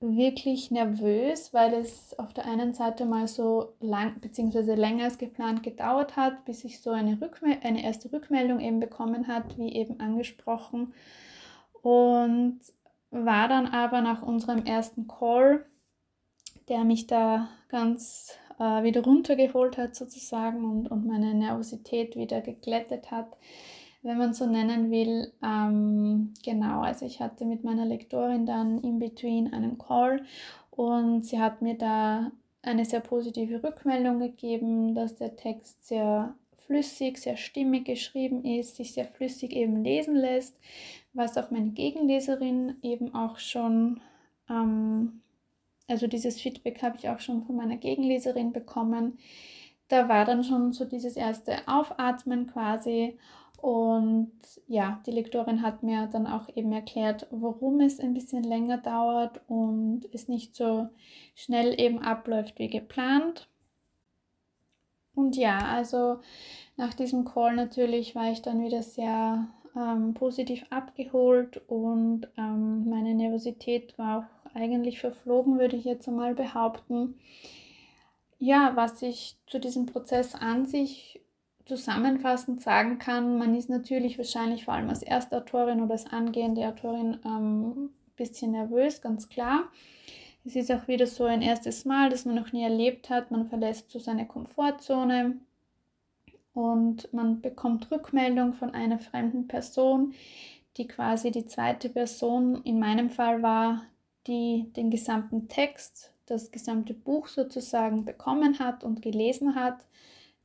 wirklich 0.00 0.70
nervös, 0.70 1.52
weil 1.52 1.74
es 1.74 2.16
auf 2.18 2.32
der 2.32 2.46
einen 2.46 2.72
Seite 2.72 3.04
mal 3.04 3.26
so 3.26 3.74
lang 3.80 4.20
bzw. 4.20 4.74
länger 4.74 5.04
als 5.04 5.18
geplant 5.18 5.62
gedauert 5.62 6.16
hat, 6.16 6.44
bis 6.44 6.64
ich 6.64 6.80
so 6.80 6.90
eine, 6.90 7.20
Rückmel 7.20 7.58
eine 7.62 7.82
erste 7.82 8.12
Rückmeldung 8.12 8.60
eben 8.60 8.78
bekommen 8.78 9.26
hat, 9.26 9.58
wie 9.58 9.72
eben 9.74 9.98
angesprochen. 9.98 10.94
Und 11.82 12.60
war 13.10 13.48
dann 13.48 13.66
aber 13.66 14.00
nach 14.00 14.22
unserem 14.22 14.64
ersten 14.64 15.08
Call, 15.08 15.66
der 16.68 16.84
mich 16.84 17.06
da 17.06 17.48
ganz 17.68 18.38
äh, 18.58 18.82
wieder 18.82 19.02
runtergeholt 19.04 19.78
hat 19.78 19.94
sozusagen 19.94 20.64
und, 20.64 20.90
und 20.90 21.06
meine 21.06 21.34
Nervosität 21.34 22.16
wieder 22.16 22.40
geglättet 22.40 23.10
hat, 23.10 23.36
wenn 24.02 24.18
man 24.18 24.34
so 24.34 24.46
nennen 24.46 24.90
will. 24.90 25.32
Ähm, 25.42 26.34
genau, 26.44 26.80
also 26.80 27.06
ich 27.06 27.20
hatte 27.20 27.44
mit 27.44 27.64
meiner 27.64 27.86
Lektorin 27.86 28.46
dann 28.46 28.78
in 28.78 28.98
between 28.98 29.52
einen 29.52 29.78
Call 29.78 30.24
und 30.70 31.24
sie 31.24 31.40
hat 31.40 31.62
mir 31.62 31.74
da 31.74 32.30
eine 32.62 32.84
sehr 32.84 33.00
positive 33.00 33.62
Rückmeldung 33.62 34.18
gegeben, 34.18 34.94
dass 34.94 35.16
der 35.16 35.36
Text 35.36 35.86
sehr 35.86 36.34
flüssig, 36.68 37.18
sehr 37.18 37.36
stimmig 37.36 37.86
geschrieben 37.86 38.44
ist, 38.44 38.76
sich 38.76 38.92
sehr 38.92 39.06
flüssig 39.06 39.52
eben 39.52 39.82
lesen 39.82 40.14
lässt, 40.14 40.56
was 41.14 41.38
auch 41.38 41.50
meine 41.50 41.70
Gegenleserin 41.70 42.76
eben 42.82 43.14
auch 43.14 43.38
schon, 43.38 44.00
ähm, 44.50 45.22
also 45.88 46.06
dieses 46.06 46.40
Feedback 46.40 46.82
habe 46.82 46.96
ich 46.98 47.08
auch 47.08 47.20
schon 47.20 47.42
von 47.44 47.56
meiner 47.56 47.76
Gegenleserin 47.76 48.52
bekommen. 48.52 49.18
Da 49.88 50.08
war 50.08 50.24
dann 50.24 50.44
schon 50.44 50.72
so 50.72 50.84
dieses 50.84 51.16
erste 51.16 51.66
Aufatmen 51.66 52.46
quasi 52.46 53.18
und 53.60 54.30
ja, 54.68 55.02
die 55.04 55.10
Lektorin 55.10 55.62
hat 55.62 55.82
mir 55.82 56.06
dann 56.06 56.28
auch 56.28 56.48
eben 56.54 56.72
erklärt, 56.72 57.26
warum 57.30 57.80
es 57.80 57.98
ein 57.98 58.14
bisschen 58.14 58.44
länger 58.44 58.78
dauert 58.78 59.40
und 59.48 60.02
es 60.12 60.28
nicht 60.28 60.54
so 60.54 60.88
schnell 61.34 61.78
eben 61.80 61.98
abläuft 62.00 62.58
wie 62.58 62.68
geplant. 62.68 63.48
Und 65.14 65.36
ja, 65.36 65.58
also 65.58 66.20
nach 66.76 66.94
diesem 66.94 67.24
Call 67.24 67.56
natürlich 67.56 68.14
war 68.14 68.30
ich 68.30 68.42
dann 68.42 68.62
wieder 68.62 68.84
sehr 68.84 69.48
ähm, 69.74 70.14
positiv 70.14 70.64
abgeholt 70.70 71.60
und 71.66 72.28
ähm, 72.36 72.88
meine 72.88 73.14
Nervosität 73.14 73.98
war 73.98 74.20
auch 74.20 74.37
eigentlich 74.54 75.00
verflogen, 75.00 75.58
würde 75.58 75.76
ich 75.76 75.84
jetzt 75.84 76.08
einmal 76.08 76.34
behaupten. 76.34 77.18
Ja, 78.38 78.72
was 78.74 79.02
ich 79.02 79.36
zu 79.46 79.58
diesem 79.58 79.86
Prozess 79.86 80.34
an 80.34 80.66
sich 80.66 81.20
zusammenfassend 81.66 82.62
sagen 82.62 82.98
kann, 82.98 83.38
man 83.38 83.54
ist 83.54 83.68
natürlich 83.68 84.16
wahrscheinlich 84.16 84.64
vor 84.64 84.74
allem 84.74 84.88
als 84.88 85.02
Erstautorin 85.02 85.82
oder 85.82 85.92
als 85.92 86.06
angehende 86.06 86.66
Autorin 86.66 87.18
ein 87.24 87.24
ähm, 87.24 87.90
bisschen 88.16 88.52
nervös, 88.52 89.02
ganz 89.02 89.28
klar. 89.28 89.68
Es 90.44 90.56
ist 90.56 90.72
auch 90.72 90.88
wieder 90.88 91.06
so 91.06 91.24
ein 91.24 91.42
erstes 91.42 91.84
Mal, 91.84 92.08
das 92.08 92.24
man 92.24 92.34
noch 92.34 92.52
nie 92.52 92.62
erlebt 92.62 93.10
hat. 93.10 93.30
Man 93.30 93.48
verlässt 93.48 93.90
so 93.90 93.98
seine 93.98 94.26
Komfortzone 94.26 95.36
und 96.54 97.12
man 97.12 97.42
bekommt 97.42 97.90
Rückmeldung 97.90 98.54
von 98.54 98.72
einer 98.72 98.98
fremden 98.98 99.46
Person, 99.46 100.14
die 100.78 100.88
quasi 100.88 101.30
die 101.30 101.46
zweite 101.46 101.90
Person 101.90 102.62
in 102.64 102.78
meinem 102.78 103.10
Fall 103.10 103.42
war, 103.42 103.82
die 104.28 104.70
den 104.76 104.90
gesamten 104.90 105.48
Text, 105.48 106.12
das 106.26 106.52
gesamte 106.52 106.94
Buch 106.94 107.26
sozusagen 107.26 108.04
bekommen 108.04 108.58
hat 108.58 108.84
und 108.84 109.02
gelesen 109.02 109.54
hat 109.54 109.86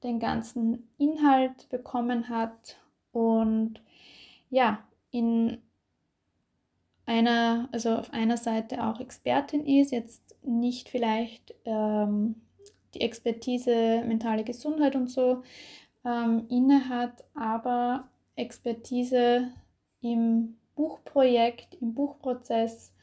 den 0.03 0.19
ganzen 0.19 0.89
Inhalt 0.97 1.69
bekommen 1.69 2.29
hat 2.29 2.77
und 3.11 3.81
ja, 4.49 4.83
in 5.11 5.59
einer, 7.05 7.69
also 7.71 7.95
auf 7.95 8.13
einer 8.13 8.37
Seite 8.37 8.85
auch 8.85 8.99
Expertin 8.99 9.65
ist, 9.65 9.91
jetzt 9.91 10.35
nicht 10.43 10.89
vielleicht 10.89 11.53
ähm, 11.65 12.35
die 12.93 13.01
Expertise 13.01 14.03
mentale 14.05 14.43
Gesundheit 14.43 14.95
und 14.95 15.09
so 15.09 15.43
ähm, 16.05 16.45
inne 16.49 16.89
hat, 16.89 17.23
aber 17.33 18.09
Expertise 18.35 19.51
im 20.01 20.57
Buchprojekt, 20.75 21.75
im 21.81 21.93
Buchprozess 21.93 22.93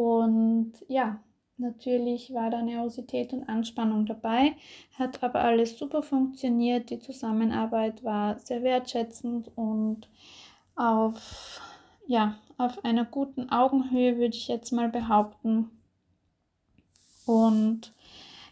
und 0.00 0.72
ja, 0.88 1.20
Natürlich 1.60 2.32
war 2.32 2.48
da 2.48 2.62
Nervosität 2.62 3.34
und 3.34 3.46
Anspannung 3.46 4.06
dabei, 4.06 4.56
hat 4.98 5.22
aber 5.22 5.42
alles 5.42 5.78
super 5.78 6.02
funktioniert. 6.02 6.88
Die 6.88 7.00
Zusammenarbeit 7.00 8.02
war 8.02 8.38
sehr 8.38 8.62
wertschätzend 8.62 9.50
und 9.56 10.08
auf, 10.74 11.60
ja, 12.06 12.36
auf 12.56 12.82
einer 12.82 13.04
guten 13.04 13.50
Augenhöhe 13.50 14.16
würde 14.16 14.36
ich 14.36 14.48
jetzt 14.48 14.72
mal 14.72 14.88
behaupten. 14.88 15.70
Und 17.26 17.92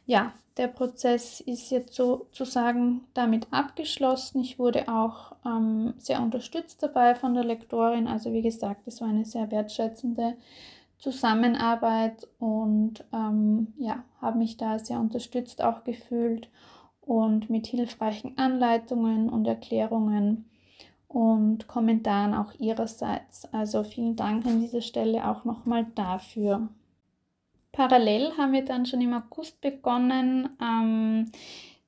ja, 0.04 0.34
der 0.58 0.68
Prozess 0.68 1.40
ist 1.40 1.70
jetzt 1.70 1.94
sozusagen 1.94 3.06
damit 3.14 3.46
abgeschlossen. 3.50 4.42
Ich 4.42 4.58
wurde 4.58 4.86
auch 4.86 5.32
ähm, 5.46 5.94
sehr 5.96 6.20
unterstützt 6.20 6.82
dabei 6.82 7.14
von 7.14 7.32
der 7.32 7.44
Lektorin. 7.44 8.06
Also 8.06 8.34
wie 8.34 8.42
gesagt, 8.42 8.86
es 8.86 9.00
war 9.00 9.08
eine 9.08 9.24
sehr 9.24 9.50
wertschätzende 9.50 10.36
Zusammenarbeit 10.98 12.26
und 12.38 13.04
ähm, 13.12 13.74
ja, 13.78 14.02
habe 14.20 14.38
mich 14.38 14.56
da 14.56 14.78
sehr 14.78 14.98
unterstützt 14.98 15.62
auch 15.62 15.84
gefühlt 15.84 16.48
und 17.00 17.48
mit 17.50 17.66
hilfreichen 17.66 18.36
Anleitungen 18.36 19.30
und 19.30 19.46
Erklärungen 19.46 20.50
und 21.06 21.66
Kommentaren 21.68 22.34
auch 22.34 22.52
ihrerseits. 22.58 23.52
Also 23.52 23.82
vielen 23.82 24.16
Dank 24.16 24.44
an 24.44 24.60
dieser 24.60 24.82
Stelle 24.82 25.28
auch 25.28 25.44
nochmal 25.44 25.86
dafür. 25.94 26.68
Parallel 27.72 28.36
haben 28.36 28.52
wir 28.52 28.64
dann 28.64 28.86
schon 28.86 29.00
im 29.00 29.14
August 29.14 29.60
begonnen, 29.60 30.50
ähm, 30.60 31.30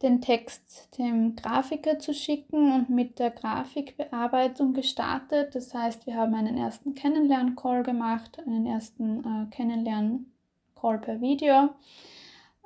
den 0.03 0.23
Text 0.23 0.97
dem 0.99 1.37
Grafiker 1.37 1.99
zu 1.99 2.15
schicken 2.15 2.73
und 2.73 2.89
mit 2.89 3.19
der 3.19 3.31
Grafikbearbeitung 3.31 4.73
gestartet. 4.73 5.55
Das 5.55 5.75
heißt, 5.75 6.07
wir 6.07 6.17
haben 6.17 6.35
einen 6.35 6.57
ersten 6.57 6.95
Kennenlern-Call 6.95 7.83
gemacht, 7.83 8.39
einen 8.47 8.65
ersten 8.65 9.21
äh, 9.21 9.55
Kennenlern-Call 9.55 10.99
per 10.99 11.21
Video, 11.21 11.71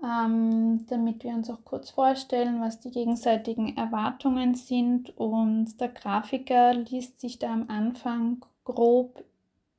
ähm, 0.03 0.87
damit 0.87 1.25
wir 1.25 1.33
uns 1.33 1.51
auch 1.51 1.65
kurz 1.65 1.91
vorstellen, 1.91 2.61
was 2.61 2.79
die 2.79 2.93
gegenseitigen 2.93 3.77
Erwartungen 3.77 4.55
sind. 4.55 5.17
Und 5.19 5.81
der 5.81 5.89
Grafiker 5.89 6.73
liest 6.75 7.21
sich 7.21 7.41
da 7.41 7.53
am 7.53 7.69
Anfang 7.69 8.45
grob 8.65 9.25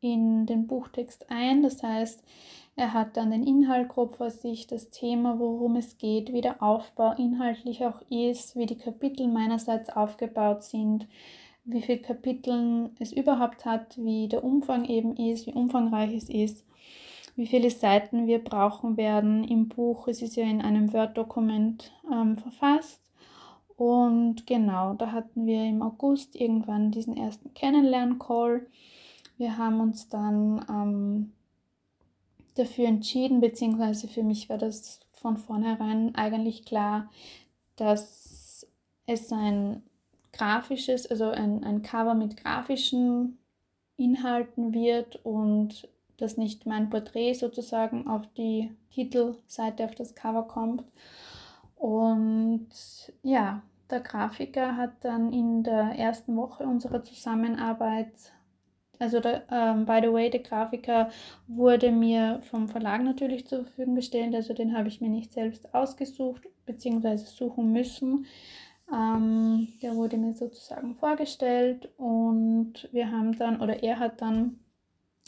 in 0.02 0.46
den 0.46 0.68
Buchtext 0.68 1.32
ein. 1.32 1.64
Das 1.64 1.82
heißt, 1.82 2.22
er 2.78 2.94
hat 2.94 3.16
dann 3.16 3.32
den 3.32 3.48
Inhalt 3.48 3.88
grob 3.88 4.18
vor 4.18 4.30
sich, 4.30 4.68
das 4.68 4.90
Thema, 4.90 5.40
worum 5.40 5.78
es 5.78 5.98
geht, 5.98 6.34
wie 6.34 6.42
der 6.42 6.62
Aufbau 6.62 7.14
inhaltlich 7.14 7.86
auch 7.86 8.02
ist, 8.10 8.58
wie 8.58 8.66
die 8.66 8.78
Kapitel 8.78 9.28
meinerseits 9.28 9.90
aufgebaut 9.90 10.64
sind, 10.64 11.08
wie 11.64 11.82
viele 11.82 12.00
Kapitel 12.00 12.92
es 13.00 13.14
überhaupt 13.14 13.66
hat, 13.66 13.98
wie 13.98 14.28
der 14.28 14.44
Umfang 14.44 14.86
eben 14.86 15.16
ist, 15.16 15.48
wie 15.48 15.54
umfangreich 15.54 16.14
es 16.14 16.30
ist, 16.30 16.66
wie 17.38 17.48
viele 17.48 17.70
Seiten 17.70 18.28
wir 18.28 18.44
brauchen 18.44 18.98
werden 18.98 19.46
im 19.46 19.70
Buch. 19.70 20.08
Es 20.10 20.22
ist 20.22 20.36
ja 20.36 20.44
in 20.44 20.62
einem 20.62 20.92
Word-Dokument 20.92 21.94
ähm, 22.12 22.38
verfasst. 22.38 23.02
Und 23.78 24.48
genau, 24.48 24.94
da 24.94 25.12
hatten 25.12 25.46
wir 25.46 25.64
im 25.64 25.82
August 25.82 26.36
irgendwann 26.36 26.92
diesen 26.92 27.16
ersten 27.18 27.54
Kennenlern-Call. 27.54 28.68
Wir 29.38 29.58
haben 29.58 29.82
uns 29.82 30.08
dann 30.08 30.66
ähm, 30.70 31.32
dafür 32.56 32.88
entschieden, 32.88 33.42
beziehungsweise 33.42 34.08
für 34.08 34.24
mich 34.24 34.50
war 34.50 34.58
das 34.58 35.00
von 35.14 35.38
vornherein 35.38 36.16
eigentlich 36.16 36.66
klar, 36.66 37.10
dass 37.76 38.68
es 39.06 39.32
ein 39.32 39.84
grafisches, 40.34 41.10
also 41.10 41.30
ein, 41.30 41.64
ein 41.64 41.82
Cover 41.82 42.14
mit 42.14 42.38
grafischen 42.38 43.38
Inhalten 43.98 44.74
wird 44.74 45.24
und 45.24 45.88
dass 46.18 46.38
nicht 46.38 46.66
mein 46.66 46.90
Porträt 46.90 47.34
sozusagen 47.34 48.08
auf 48.08 48.24
die 48.38 48.72
Titelseite 48.92 49.86
auf 49.86 49.96
das 49.96 50.16
Cover 50.16 50.44
kommt. 50.44 50.84
Und 51.76 52.70
ja, 53.22 53.62
der 53.90 54.00
Grafiker 54.00 54.78
hat 54.78 54.94
dann 55.02 55.32
in 55.34 55.64
der 55.64 55.98
ersten 55.98 56.36
Woche 56.36 56.64
unserer 56.64 57.04
Zusammenarbeit 57.04 58.14
also 59.00 59.20
der, 59.20 59.44
ähm, 59.52 59.86
by 59.86 60.00
the 60.02 60.12
way, 60.12 60.30
der 60.30 60.42
Grafiker 60.42 61.10
wurde 61.48 61.92
mir 61.92 62.40
vom 62.50 62.68
Verlag 62.68 63.04
natürlich 63.04 63.48
zur 63.48 63.64
Verfügung 63.64 63.96
gestellt, 63.96 64.36
also 64.36 64.54
den 64.54 64.76
habe 64.78 64.88
ich 64.88 65.02
mir 65.02 65.10
nicht 65.10 65.34
selbst 65.34 65.74
ausgesucht 65.74 66.48
bzw. 66.66 67.18
suchen 67.18 67.72
müssen. 67.72 68.26
Ähm, 68.94 69.68
der 69.82 69.96
wurde 69.96 70.18
mir 70.18 70.34
sozusagen 70.34 70.96
vorgestellt 70.96 71.90
und 71.98 72.88
wir 72.92 73.12
haben 73.12 73.38
dann, 73.38 73.62
oder 73.62 73.82
er 73.82 74.00
hat 74.00 74.22
dann 74.22 74.60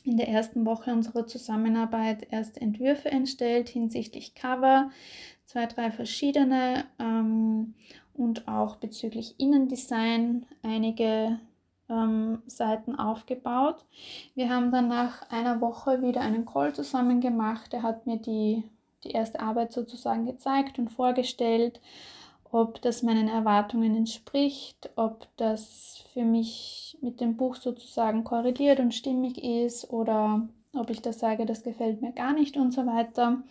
in 0.03 0.17
der 0.17 0.29
ersten 0.29 0.65
Woche 0.65 0.91
unserer 0.91 1.27
Zusammenarbeit 1.27 2.27
erste 2.31 2.61
Entwürfe 2.61 3.09
entstellt 3.09 3.67
hinsichtlich 3.67 4.35
Cover, 4.35 4.91
zwei, 5.45 5.65
drei 5.65 5.91
verschiedene 5.91 6.85
ähm, 6.99 7.73
und 8.13 8.47
auch 8.47 8.77
bezüglich 8.77 9.35
Innendesign 9.39 10.45
einige 10.63 11.39
ähm, 11.89 12.41
Seiten 12.47 12.95
aufgebaut. 12.95 13.85
Wir 14.35 14.49
haben 14.49 14.71
dann 14.71 14.87
nach 14.87 15.29
einer 15.29 15.61
Woche 15.61 16.01
wieder 16.01 16.21
einen 16.21 16.45
Call 16.45 16.73
zusammen 16.73 17.21
gemacht. 17.21 17.73
Er 17.73 17.83
hat 17.83 18.05
mir 18.05 18.17
die, 18.17 18.63
die 19.03 19.11
erste 19.11 19.39
Arbeit 19.39 19.71
sozusagen 19.71 20.25
gezeigt 20.25 20.79
und 20.79 20.89
vorgestellt, 20.89 21.79
ob 22.51 22.81
das 22.81 23.03
meinen 23.03 23.27
Erwartungen 23.27 23.95
entspricht, 23.95 24.89
ob 24.95 25.27
das 25.37 26.03
für 26.13 26.23
mich 26.23 26.97
mit 27.01 27.19
dem 27.19 27.35
Buch 27.37 27.55
sozusagen 27.55 28.23
korreliert 28.23 28.79
und 28.79 28.93
stimmig 28.93 29.43
ist 29.43 29.89
oder 29.89 30.47
ob 30.73 30.89
ich 30.89 31.01
das 31.01 31.19
sage, 31.19 31.45
das 31.45 31.63
gefällt 31.63 32.01
mir 32.01 32.13
gar 32.13 32.33
nicht 32.33 32.57
und 32.57 32.71
so 32.73 32.85
weiter. 32.85 33.43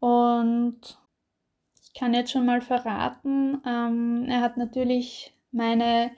Und 0.00 0.98
ich 1.82 1.94
kann 1.94 2.14
jetzt 2.14 2.30
schon 2.30 2.46
mal 2.46 2.60
verraten, 2.60 3.60
ähm, 3.66 4.26
er 4.28 4.40
hat 4.40 4.56
natürlich 4.56 5.34
meine 5.50 6.10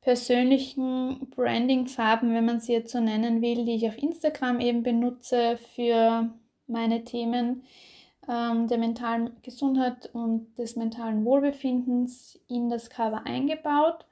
persönlichen 0.00 1.28
Branding-Farben, 1.30 2.32
wenn 2.32 2.44
man 2.46 2.60
sie 2.60 2.72
jetzt 2.72 2.92
so 2.92 3.00
nennen 3.00 3.42
will, 3.42 3.64
die 3.64 3.74
ich 3.74 3.88
auf 3.88 3.98
Instagram 3.98 4.60
eben 4.60 4.82
benutze 4.82 5.58
für 5.74 6.30
meine 6.66 7.04
Themen 7.04 7.64
ähm, 8.28 8.68
der 8.68 8.78
mentalen 8.78 9.36
Gesundheit 9.42 10.08
und 10.12 10.56
des 10.56 10.76
mentalen 10.76 11.24
Wohlbefindens 11.24 12.38
in 12.48 12.70
das 12.70 12.88
Cover 12.88 13.26
eingebaut. 13.26 14.06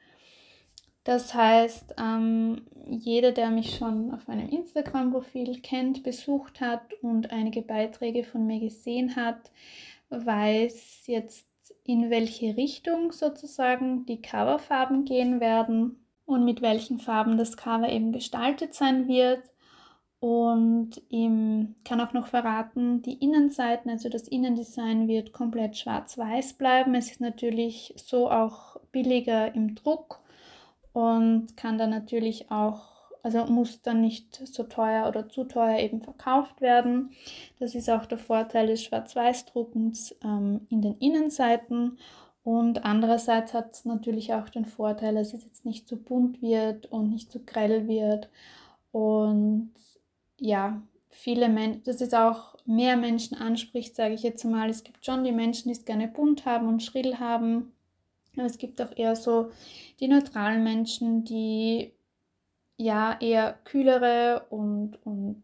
Das 1.04 1.33
heißt, 1.33 1.95
ähm, 1.99 2.66
jeder, 2.87 3.33
der 3.33 3.50
mich 3.50 3.76
schon 3.76 4.12
auf 4.12 4.28
meinem 4.28 4.50
Instagram-Profil 4.50 5.61
kennt, 5.62 6.02
besucht 6.02 6.61
hat 6.61 6.83
und 7.00 7.30
einige 7.30 7.62
Beiträge 7.62 8.25
von 8.25 8.47
mir 8.47 8.61
gesehen 8.61 9.16
hat, 9.16 9.50
weiß 10.11 11.07
jetzt 11.07 11.48
in 11.88 12.11
welche 12.11 12.54
Richtung 12.54 13.12
sozusagen 13.12 14.04
die 14.04 14.21
Coverfarben 14.21 15.07
gehen 15.07 15.40
werden 15.40 16.04
und 16.26 16.45
mit 16.45 16.61
welchen 16.61 16.99
Farben 17.00 17.38
das 17.38 17.57
Cover 17.57 17.88
eben 17.88 18.12
gestaltet 18.12 18.75
sein 18.75 19.09
wird. 19.09 19.40
Und 20.21 21.00
ich 21.09 21.30
kann 21.85 22.00
auch 22.02 22.12
noch 22.12 22.26
verraten, 22.26 23.00
die 23.00 23.14
Innenseiten, 23.14 23.90
also 23.90 24.11
das 24.11 24.28
Innendesign 24.28 25.09
wird 25.09 25.33
komplett 25.33 25.78
schwarz-weiß 25.78 26.54
bleiben. 26.54 26.95
Es 26.95 27.11
ist 27.11 27.23
natürlich 27.23 27.95
so 27.97 28.30
auch 28.30 28.76
billiger 28.92 29.54
im 29.54 29.75
Druck 29.75 30.21
und 30.92 31.57
kann 31.57 31.78
dann 31.78 31.90
natürlich 31.90 32.50
auch 32.50 32.98
also 33.35 33.52
muss 33.52 33.82
dann 33.82 34.00
nicht 34.00 34.40
so 34.47 34.62
teuer 34.62 35.06
oder 35.06 35.28
zu 35.28 35.44
teuer 35.44 35.78
eben 35.78 36.00
verkauft 36.00 36.61
werden. 36.61 37.11
Das 37.58 37.75
ist 37.75 37.90
auch 37.90 38.06
der 38.06 38.18
Vorteil 38.18 38.68
des 38.68 38.82
Schwarz-Weiß-Druckens 38.85 40.16
ähm, 40.25 40.66
in 40.70 40.80
den 40.80 40.97
Innenseiten. 40.99 41.99
Und 42.42 42.85
andererseits 42.87 43.52
hat 43.52 43.73
es 43.73 43.85
natürlich 43.85 44.32
auch 44.32 44.49
den 44.49 44.64
Vorteil, 44.64 45.14
dass 45.14 45.35
es 45.35 45.44
jetzt 45.44 45.66
nicht 45.66 45.87
zu 45.87 45.97
bunt 45.97 46.40
wird 46.40 46.87
und 46.87 47.11
nicht 47.11 47.30
zu 47.30 47.40
grell 47.40 47.87
wird. 47.87 48.30
Und 48.92 49.73
ja, 50.40 50.80
viele 51.11 51.50
Menschen, 51.50 51.82
das 51.85 52.00
ist 52.00 52.14
auch 52.14 52.56
mehr 52.64 52.97
Menschen 52.97 53.37
anspricht, 53.37 53.94
sage 53.94 54.14
ich 54.14 54.23
jetzt 54.23 54.44
mal. 54.44 54.70
Es 54.70 54.85
gibt 54.85 55.04
schon 55.04 55.25
die 55.25 55.32
Menschen, 55.32 55.68
die 55.68 55.78
es 55.78 55.85
gerne 55.85 56.08
bunt 56.08 56.47
haben 56.47 56.68
und 56.68 56.82
schrill 56.82 57.18
haben. 57.18 57.73
Aber 58.37 58.47
es 58.47 58.56
gibt 58.56 58.80
auch 58.80 58.97
eher 58.97 59.16
so 59.16 59.50
die 60.00 60.08
neutralen 60.08 60.64
Menschen, 60.64 61.25
die 61.25 61.92
ja 62.78 63.18
eher 63.20 63.58
kühlere 63.64 64.47
und, 64.49 64.99
und 65.04 65.43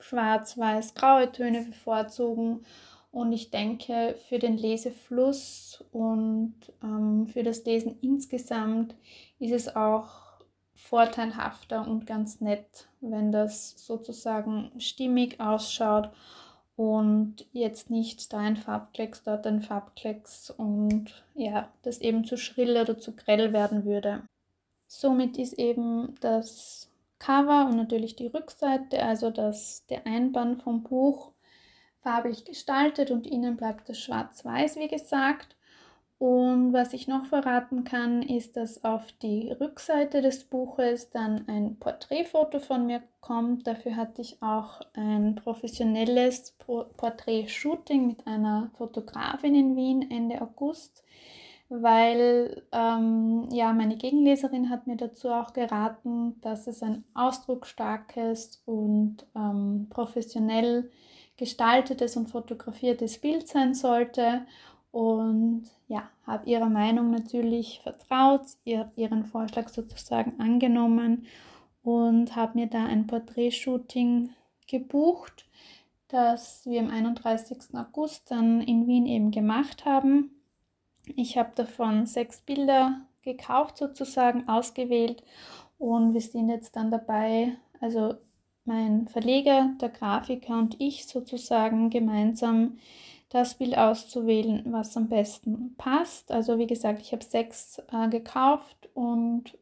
schwarz-weiß-graue 0.00 1.30
Töne 1.32 1.64
bevorzugen. 1.64 2.64
Und 3.10 3.32
ich 3.32 3.50
denke, 3.50 4.14
für 4.28 4.38
den 4.38 4.56
Lesefluss 4.56 5.84
und 5.92 6.54
ähm, 6.82 7.26
für 7.26 7.42
das 7.42 7.64
Lesen 7.64 7.98
insgesamt 8.00 8.94
ist 9.38 9.52
es 9.52 9.76
auch 9.76 10.28
vorteilhafter 10.74 11.86
und 11.86 12.06
ganz 12.06 12.40
nett, 12.40 12.88
wenn 13.00 13.32
das 13.32 13.74
sozusagen 13.84 14.70
stimmig 14.78 15.40
ausschaut 15.40 16.10
und 16.76 17.46
jetzt 17.52 17.90
nicht 17.90 18.32
da 18.32 18.38
ein 18.38 18.56
Farbklecks, 18.56 19.24
dort 19.24 19.46
ein 19.46 19.62
Farbklecks 19.62 20.50
und 20.50 21.24
ja, 21.34 21.68
das 21.82 21.98
eben 21.98 22.24
zu 22.24 22.36
schrill 22.36 22.80
oder 22.80 22.98
zu 22.98 23.16
grell 23.16 23.52
werden 23.52 23.84
würde. 23.84 24.22
Somit 24.88 25.36
ist 25.36 25.52
eben 25.52 26.14
das 26.20 26.90
Cover 27.18 27.66
und 27.66 27.76
natürlich 27.76 28.16
die 28.16 28.26
Rückseite, 28.26 29.02
also 29.02 29.30
das, 29.30 29.84
der 29.86 30.06
Einband 30.06 30.62
vom 30.62 30.82
Buch, 30.82 31.32
farblich 32.00 32.44
gestaltet 32.46 33.10
und 33.10 33.26
innen 33.26 33.56
bleibt 33.56 33.88
das 33.88 33.98
schwarz-weiß, 34.00 34.76
wie 34.76 34.88
gesagt. 34.88 35.56
Und 36.18 36.72
was 36.72 36.94
ich 36.94 37.06
noch 37.06 37.26
verraten 37.26 37.84
kann, 37.84 38.22
ist, 38.22 38.56
dass 38.56 38.82
auf 38.82 39.12
die 39.22 39.52
Rückseite 39.52 40.20
des 40.22 40.44
Buches 40.44 41.10
dann 41.10 41.46
ein 41.46 41.78
Porträtfoto 41.78 42.58
von 42.58 42.86
mir 42.86 43.02
kommt. 43.20 43.66
Dafür 43.66 43.94
hatte 43.94 44.22
ich 44.22 44.42
auch 44.42 44.80
ein 44.94 45.36
professionelles 45.36 46.56
Porträt-Shooting 46.96 48.06
mit 48.06 48.26
einer 48.26 48.70
Fotografin 48.78 49.54
in 49.54 49.76
Wien 49.76 50.10
Ende 50.10 50.40
August 50.40 51.04
weil 51.68 52.62
ähm, 52.72 53.48
ja, 53.50 53.72
meine 53.72 53.96
Gegenleserin 53.96 54.70
hat 54.70 54.86
mir 54.86 54.96
dazu 54.96 55.28
auch 55.30 55.52
geraten, 55.52 56.40
dass 56.40 56.66
es 56.66 56.82
ein 56.82 57.04
ausdrucksstarkes 57.14 58.62
und 58.64 59.26
ähm, 59.36 59.86
professionell 59.90 60.90
gestaltetes 61.36 62.16
und 62.16 62.30
fotografiertes 62.30 63.18
Bild 63.18 63.48
sein 63.48 63.74
sollte. 63.74 64.46
Und 64.90 65.64
ja, 65.88 66.08
habe 66.26 66.48
ihrer 66.48 66.70
Meinung 66.70 67.10
natürlich 67.10 67.80
vertraut, 67.82 68.42
ihr, 68.64 68.90
ihren 68.96 69.24
Vorschlag 69.24 69.68
sozusagen 69.68 70.40
angenommen 70.40 71.26
und 71.82 72.34
habe 72.34 72.58
mir 72.58 72.66
da 72.66 72.86
ein 72.86 73.06
Porträtshooting 73.06 74.30
gebucht, 74.66 75.46
das 76.08 76.64
wir 76.64 76.80
am 76.80 76.90
31. 76.90 77.74
August 77.74 78.30
dann 78.30 78.62
in 78.62 78.86
Wien 78.86 79.06
eben 79.06 79.30
gemacht 79.30 79.84
haben. 79.84 80.37
Ich 81.16 81.36
habe 81.38 81.50
davon 81.54 82.06
sechs 82.06 82.40
Bilder 82.40 83.00
gekauft, 83.22 83.78
sozusagen 83.78 84.48
ausgewählt 84.48 85.22
und 85.78 86.14
wir 86.14 86.20
sind 86.20 86.48
jetzt 86.48 86.76
dann 86.76 86.90
dabei, 86.90 87.56
also 87.80 88.14
mein 88.64 89.08
Verleger, 89.08 89.70
der 89.80 89.88
Grafiker 89.88 90.58
und 90.58 90.80
ich 90.80 91.06
sozusagen 91.06 91.90
gemeinsam 91.90 92.78
das 93.30 93.54
Bild 93.54 93.76
auszuwählen, 93.76 94.64
was 94.66 94.96
am 94.96 95.08
besten 95.08 95.74
passt. 95.76 96.30
Also 96.32 96.58
wie 96.58 96.66
gesagt, 96.66 97.00
ich 97.00 97.12
habe 97.12 97.24
sechs 97.24 97.80
äh, 97.92 98.08
gekauft 98.08 98.88
und 98.94 99.56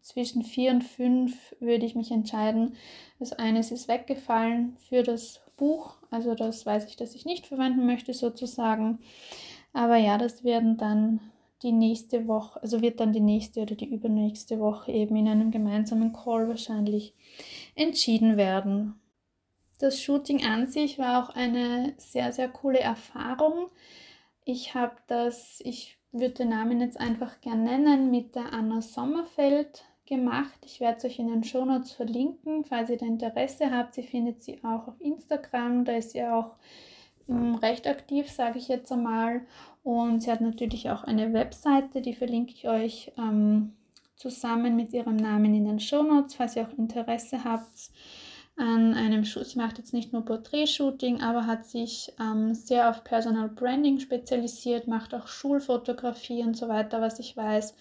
zwischen 0.00 0.42
vier 0.42 0.70
und 0.70 0.82
fünf 0.82 1.54
würde 1.60 1.86
ich 1.86 1.94
mich 1.94 2.10
entscheiden. 2.10 2.76
Das 3.18 3.32
eines 3.32 3.70
ist 3.70 3.88
weggefallen 3.88 4.76
für 4.88 5.02
das 5.02 5.40
Buch, 5.56 5.96
also 6.10 6.34
das 6.34 6.66
weiß 6.66 6.86
ich, 6.86 6.96
dass 6.96 7.14
ich 7.14 7.24
nicht 7.24 7.46
verwenden 7.46 7.86
möchte 7.86 8.12
sozusagen. 8.12 8.98
Aber 9.74 9.96
ja, 9.96 10.16
das 10.16 10.44
werden 10.44 10.78
dann 10.78 11.20
die 11.62 11.72
nächste 11.72 12.28
Woche, 12.28 12.62
also 12.62 12.80
wird 12.80 13.00
dann 13.00 13.12
die 13.12 13.20
nächste 13.20 13.60
oder 13.62 13.74
die 13.74 13.92
übernächste 13.92 14.60
Woche 14.60 14.92
eben 14.92 15.16
in 15.16 15.28
einem 15.28 15.50
gemeinsamen 15.50 16.12
Call 16.12 16.48
wahrscheinlich 16.48 17.14
entschieden 17.74 18.36
werden. 18.36 18.94
Das 19.78 20.00
Shooting 20.00 20.44
an 20.44 20.68
sich 20.68 20.98
war 20.98 21.22
auch 21.24 21.34
eine 21.34 21.94
sehr, 21.96 22.32
sehr 22.32 22.48
coole 22.48 22.78
Erfahrung. 22.80 23.68
Ich 24.44 24.74
habe 24.74 24.94
das, 25.08 25.60
ich 25.64 25.98
würde 26.12 26.34
den 26.34 26.50
Namen 26.50 26.80
jetzt 26.80 27.00
einfach 27.00 27.40
gern 27.40 27.64
nennen, 27.64 28.10
mit 28.10 28.36
der 28.36 28.52
Anna 28.52 28.80
Sommerfeld 28.80 29.84
gemacht. 30.06 30.58
Ich 30.64 30.80
werde 30.80 30.98
es 30.98 31.04
euch 31.04 31.18
in 31.18 31.28
den 31.28 31.42
Shownotes 31.42 31.92
verlinken, 31.92 32.64
falls 32.64 32.90
ihr 32.90 32.98
da 32.98 33.06
Interesse 33.06 33.70
habt. 33.72 33.94
Sie 33.94 34.04
findet 34.04 34.42
sie 34.42 34.62
auch 34.62 34.86
auf 34.86 35.00
Instagram, 35.00 35.84
da 35.84 35.92
ist 35.96 36.12
sie 36.12 36.22
auch 36.22 36.56
recht 37.28 37.86
aktiv, 37.86 38.30
sage 38.30 38.58
ich 38.58 38.68
jetzt 38.68 38.92
einmal. 38.92 39.42
Und 39.82 40.22
sie 40.22 40.30
hat 40.30 40.40
natürlich 40.40 40.90
auch 40.90 41.04
eine 41.04 41.32
Webseite, 41.32 42.00
die 42.00 42.14
verlinke 42.14 42.52
ich 42.52 42.68
euch 42.68 43.12
ähm, 43.18 43.72
zusammen 44.16 44.76
mit 44.76 44.92
ihrem 44.92 45.16
Namen 45.16 45.54
in 45.54 45.64
den 45.64 45.80
Show 45.80 46.02
Notes, 46.02 46.34
falls 46.34 46.56
ihr 46.56 46.66
auch 46.66 46.78
Interesse 46.78 47.44
habt 47.44 47.90
an 48.56 48.94
einem 48.94 49.24
Shoot. 49.24 49.46
Sie 49.46 49.58
macht 49.58 49.78
jetzt 49.78 49.92
nicht 49.92 50.12
nur 50.12 50.24
Porträtshooting, 50.24 51.20
aber 51.22 51.46
hat 51.46 51.66
sich 51.66 52.12
ähm, 52.20 52.54
sehr 52.54 52.88
auf 52.88 53.02
Personal 53.02 53.48
Branding 53.48 53.98
spezialisiert, 53.98 54.86
macht 54.86 55.14
auch 55.14 55.26
Schulfotografie 55.26 56.42
und 56.44 56.56
so 56.56 56.68
weiter, 56.68 57.00
was 57.00 57.18
ich 57.18 57.36
weiß. 57.36 57.74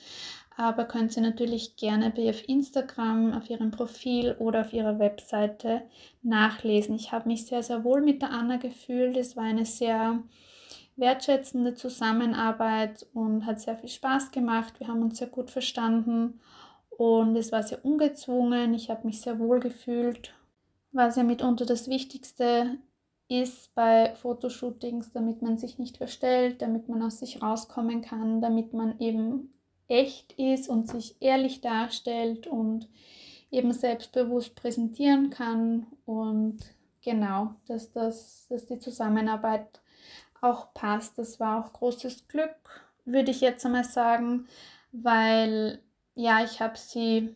Aber 0.56 0.86
könnt 0.86 1.16
ihr 1.16 1.24
natürlich 1.24 1.76
gerne 1.76 2.12
bei 2.12 2.30
auf 2.30 2.48
Instagram, 2.48 3.34
auf 3.34 3.50
ihrem 3.50 3.72
Profil 3.72 4.36
oder 4.40 4.62
auf 4.62 4.74
ihrer 4.74 5.00
Webseite 5.00 5.84
nachlesen. 6.22 6.96
Ich 6.96 7.12
habe 7.12 7.28
mich 7.28 7.46
sehr, 7.46 7.64
sehr 7.64 7.84
wohl 7.84 8.02
mit 8.02 8.22
der 8.22 8.32
Anna 8.32 8.58
gefühlt. 8.58 9.18
Es 9.18 9.36
war 9.36 9.44
eine 9.44 9.66
sehr 9.66 10.22
wertschätzende 10.96 11.74
Zusammenarbeit 11.74 13.08
und 13.14 13.46
hat 13.46 13.60
sehr 13.60 13.78
viel 13.78 13.90
Spaß 13.90 14.32
gemacht. 14.32 14.80
Wir 14.80 14.88
haben 14.88 15.02
uns 15.02 15.18
sehr 15.18 15.28
gut 15.28 15.50
verstanden 15.50 16.40
und 16.90 17.36
es 17.36 17.52
war 17.52 17.64
sehr 17.64 17.84
ungezwungen. 17.84 18.74
Ich 18.74 18.90
habe 18.90 19.08
mich 19.08 19.22
sehr 19.22 19.40
wohl 19.40 19.60
gefühlt, 19.60 20.34
was 20.92 21.16
ja 21.16 21.24
mitunter 21.24 21.66
das 21.66 21.88
Wichtigste 21.88 22.78
ist 23.28 23.74
bei 23.74 24.14
Fotoshootings, 24.16 25.12
damit 25.12 25.42
man 25.42 25.58
sich 25.58 25.80
nicht 25.80 25.98
verstellt, 25.98 26.62
damit 26.62 26.88
man 26.90 27.02
aus 27.02 27.20
sich 27.20 27.42
rauskommen 27.42 28.02
kann, 28.02 28.42
damit 28.42 28.74
man 28.74 29.00
eben 29.00 29.54
echt 29.88 30.34
ist 30.34 30.70
und 30.70 30.88
sich 30.88 31.16
ehrlich 31.20 31.62
darstellt 31.62 32.48
und 32.48 32.88
eben 33.52 33.72
selbstbewusst 33.72 34.56
präsentieren 34.56 35.30
kann 35.30 35.86
und 36.06 36.60
genau, 37.04 37.56
dass, 37.68 37.92
das, 37.92 38.48
dass 38.50 38.66
die 38.66 38.80
Zusammenarbeit 38.80 39.82
auch 40.42 40.74
passt. 40.74 41.18
Das 41.18 41.40
war 41.40 41.64
auch 41.64 41.74
großes 41.74 42.28
Glück, 42.28 42.56
würde 43.06 43.32
ich 43.32 43.42
jetzt 43.42 43.66
einmal 43.66 43.84
sagen, 43.84 44.48
weil 44.92 45.80
ja, 46.16 46.44
ich 46.44 46.62
habe 46.62 46.78
sie 46.78 47.36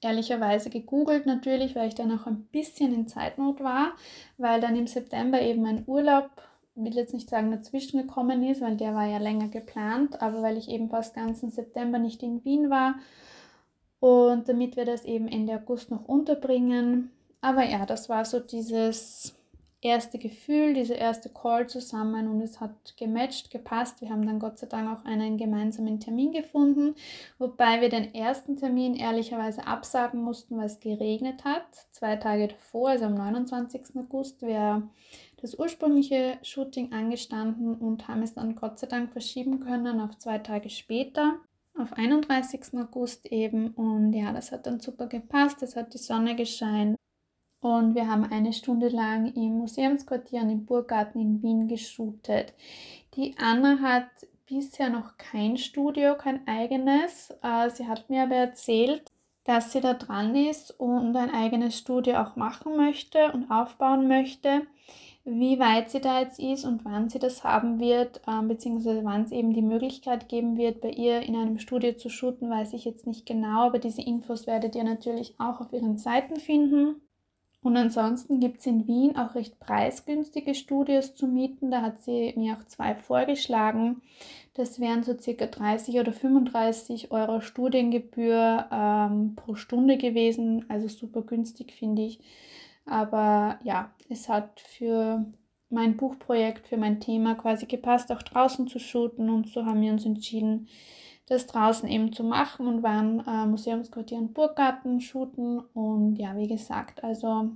ehrlicherweise 0.00 0.70
gegoogelt 0.70 1.26
natürlich, 1.26 1.74
weil 1.74 1.88
ich 1.88 1.94
dann 1.94 2.16
auch 2.16 2.26
ein 2.26 2.44
bisschen 2.46 2.92
in 2.92 3.08
Zeitnot 3.08 3.60
war, 3.60 3.92
weil 4.36 4.60
dann 4.60 4.76
im 4.76 4.86
September 4.86 5.40
eben 5.40 5.64
ein 5.66 5.84
Urlaub, 5.86 6.30
will 6.74 6.94
jetzt 6.94 7.14
nicht 7.14 7.28
sagen 7.28 7.50
dazwischen 7.50 8.00
gekommen 8.00 8.42
ist, 8.42 8.60
weil 8.60 8.76
der 8.76 8.94
war 8.94 9.06
ja 9.06 9.18
länger 9.18 9.48
geplant, 9.48 10.20
aber 10.20 10.42
weil 10.42 10.56
ich 10.56 10.68
eben 10.68 10.90
fast 10.90 11.14
ganzen 11.14 11.50
September 11.50 11.98
nicht 11.98 12.22
in 12.22 12.44
Wien 12.44 12.70
war 12.70 12.96
und 14.00 14.48
damit 14.48 14.76
wir 14.76 14.84
das 14.84 15.04
eben 15.04 15.28
Ende 15.28 15.54
August 15.54 15.90
noch 15.90 16.04
unterbringen. 16.06 17.10
Aber 17.40 17.64
ja, 17.64 17.86
das 17.86 18.08
war 18.08 18.24
so 18.24 18.40
dieses 18.40 19.34
erste 19.84 20.18
Gefühl, 20.18 20.74
dieser 20.74 20.96
erste 20.96 21.28
Call 21.28 21.68
zusammen 21.68 22.26
und 22.28 22.40
es 22.40 22.60
hat 22.60 22.96
gematcht, 22.96 23.50
gepasst. 23.50 24.00
Wir 24.00 24.08
haben 24.08 24.26
dann 24.26 24.38
Gott 24.38 24.58
sei 24.58 24.66
Dank 24.66 24.88
auch 24.88 25.04
einen 25.04 25.36
gemeinsamen 25.36 26.00
Termin 26.00 26.32
gefunden, 26.32 26.94
wobei 27.38 27.80
wir 27.80 27.90
den 27.90 28.14
ersten 28.14 28.56
Termin 28.56 28.94
ehrlicherweise 28.94 29.66
absagen 29.66 30.22
mussten, 30.22 30.56
weil 30.56 30.66
es 30.66 30.80
geregnet 30.80 31.44
hat. 31.44 31.66
Zwei 31.92 32.16
Tage 32.16 32.48
davor, 32.48 32.90
also 32.90 33.04
am 33.04 33.14
29. 33.14 33.96
August, 33.96 34.42
wäre 34.42 34.82
das 35.44 35.58
ursprüngliche 35.58 36.38
Shooting 36.42 36.94
angestanden 36.94 37.74
und 37.74 38.08
haben 38.08 38.22
es 38.22 38.32
dann 38.32 38.54
Gott 38.54 38.78
sei 38.78 38.86
Dank 38.86 39.12
verschieben 39.12 39.60
können 39.60 40.00
auf 40.00 40.16
zwei 40.16 40.38
Tage 40.38 40.70
später 40.70 41.38
auf 41.78 41.92
31. 41.92 42.78
August 42.78 43.26
eben. 43.30 43.68
Und 43.72 44.14
ja, 44.14 44.32
das 44.32 44.52
hat 44.52 44.66
dann 44.66 44.80
super 44.80 45.06
gepasst. 45.06 45.62
Es 45.62 45.76
hat 45.76 45.92
die 45.92 45.98
Sonne 45.98 46.34
gescheint. 46.34 46.96
Und 47.60 47.94
wir 47.94 48.08
haben 48.08 48.24
eine 48.24 48.54
Stunde 48.54 48.88
lang 48.88 49.34
im 49.34 49.58
Museumsquartier 49.58 50.40
und 50.40 50.48
im 50.50 50.64
Burggarten 50.64 51.20
in 51.20 51.42
Wien 51.42 51.68
geshootet. 51.68 52.54
Die 53.14 53.36
Anna 53.36 53.80
hat 53.80 54.08
bisher 54.46 54.88
noch 54.88 55.18
kein 55.18 55.58
Studio, 55.58 56.16
kein 56.16 56.48
eigenes. 56.48 57.34
Äh, 57.42 57.68
sie 57.68 57.86
hat 57.86 58.08
mir 58.08 58.22
aber 58.22 58.36
erzählt, 58.36 59.12
dass 59.44 59.72
sie 59.72 59.82
da 59.82 59.92
dran 59.92 60.34
ist 60.34 60.70
und 60.80 61.14
ein 61.16 61.30
eigenes 61.30 61.76
Studio 61.76 62.16
auch 62.22 62.34
machen 62.34 62.76
möchte 62.78 63.30
und 63.32 63.50
aufbauen 63.50 64.08
möchte. 64.08 64.66
Wie 65.26 65.58
weit 65.58 65.90
sie 65.90 66.02
da 66.02 66.20
jetzt 66.20 66.38
ist 66.38 66.66
und 66.66 66.84
wann 66.84 67.08
sie 67.08 67.18
das 67.18 67.44
haben 67.44 67.80
wird, 67.80 68.20
äh, 68.26 68.42
beziehungsweise 68.42 69.04
wann 69.04 69.22
es 69.22 69.32
eben 69.32 69.54
die 69.54 69.62
Möglichkeit 69.62 70.28
geben 70.28 70.58
wird, 70.58 70.82
bei 70.82 70.90
ihr 70.90 71.22
in 71.22 71.34
einem 71.34 71.58
Studio 71.58 71.94
zu 71.94 72.10
shooten, 72.10 72.50
weiß 72.50 72.74
ich 72.74 72.84
jetzt 72.84 73.06
nicht 73.06 73.24
genau, 73.24 73.66
aber 73.66 73.78
diese 73.78 74.02
Infos 74.02 74.46
werdet 74.46 74.74
ihr 74.76 74.84
natürlich 74.84 75.34
auch 75.38 75.60
auf 75.60 75.72
ihren 75.72 75.96
Seiten 75.96 76.36
finden. 76.36 77.00
Und 77.64 77.78
ansonsten 77.78 78.40
gibt 78.40 78.60
es 78.60 78.66
in 78.66 78.86
Wien 78.86 79.16
auch 79.16 79.34
recht 79.34 79.58
preisgünstige 79.58 80.54
Studios 80.54 81.14
zu 81.14 81.26
mieten. 81.26 81.70
Da 81.70 81.80
hat 81.80 82.02
sie 82.02 82.34
mir 82.36 82.58
auch 82.58 82.64
zwei 82.66 82.94
vorgeschlagen. 82.94 84.02
Das 84.52 84.80
wären 84.80 85.02
so 85.02 85.16
circa 85.18 85.46
30 85.46 85.98
oder 85.98 86.12
35 86.12 87.10
Euro 87.10 87.40
Studiengebühr 87.40 88.66
ähm, 88.70 89.34
pro 89.36 89.54
Stunde 89.54 89.96
gewesen. 89.96 90.66
Also 90.68 90.88
super 90.88 91.22
günstig 91.22 91.72
finde 91.72 92.02
ich. 92.02 92.20
Aber 92.84 93.58
ja, 93.64 93.93
es 94.08 94.28
hat 94.28 94.60
für 94.60 95.24
mein 95.70 95.96
Buchprojekt, 95.96 96.68
für 96.68 96.76
mein 96.76 97.00
Thema 97.00 97.34
quasi 97.34 97.66
gepasst, 97.66 98.12
auch 98.12 98.22
draußen 98.22 98.68
zu 98.68 98.78
shooten. 98.78 99.30
Und 99.30 99.48
so 99.48 99.64
haben 99.64 99.80
wir 99.80 99.92
uns 99.92 100.06
entschieden, 100.06 100.68
das 101.26 101.46
draußen 101.46 101.88
eben 101.88 102.12
zu 102.12 102.22
machen 102.22 102.66
und 102.66 102.82
waren 102.82 103.24
äh, 103.26 103.46
Museumsquartier 103.46 104.18
und 104.18 104.34
Burggarten 104.34 105.00
shooten. 105.00 105.58
Und 105.58 106.16
ja, 106.16 106.36
wie 106.36 106.48
gesagt, 106.48 107.02
also 107.02 107.50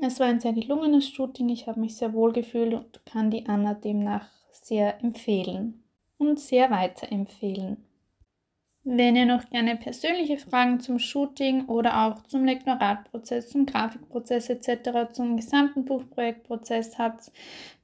es 0.00 0.20
war 0.20 0.28
ein 0.28 0.40
sehr 0.40 0.52
gelungenes 0.52 1.08
Shooting. 1.08 1.48
Ich 1.48 1.66
habe 1.66 1.80
mich 1.80 1.96
sehr 1.96 2.12
wohl 2.12 2.32
gefühlt 2.32 2.74
und 2.74 3.04
kann 3.04 3.30
die 3.30 3.46
Anna 3.46 3.74
demnach 3.74 4.28
sehr 4.52 5.02
empfehlen 5.02 5.82
und 6.18 6.38
sehr 6.38 6.70
weiterempfehlen. 6.70 7.87
Wenn 8.90 9.16
ihr 9.16 9.26
noch 9.26 9.50
gerne 9.50 9.76
persönliche 9.76 10.38
Fragen 10.38 10.80
zum 10.80 10.98
Shooting 10.98 11.66
oder 11.66 12.06
auch 12.06 12.22
zum 12.22 12.46
Lektoratprozess, 12.46 13.50
zum 13.50 13.66
Grafikprozess 13.66 14.48
etc., 14.48 15.12
zum 15.12 15.36
gesamten 15.36 15.84
Buchprojektprozess 15.84 16.98
habt, 16.98 17.30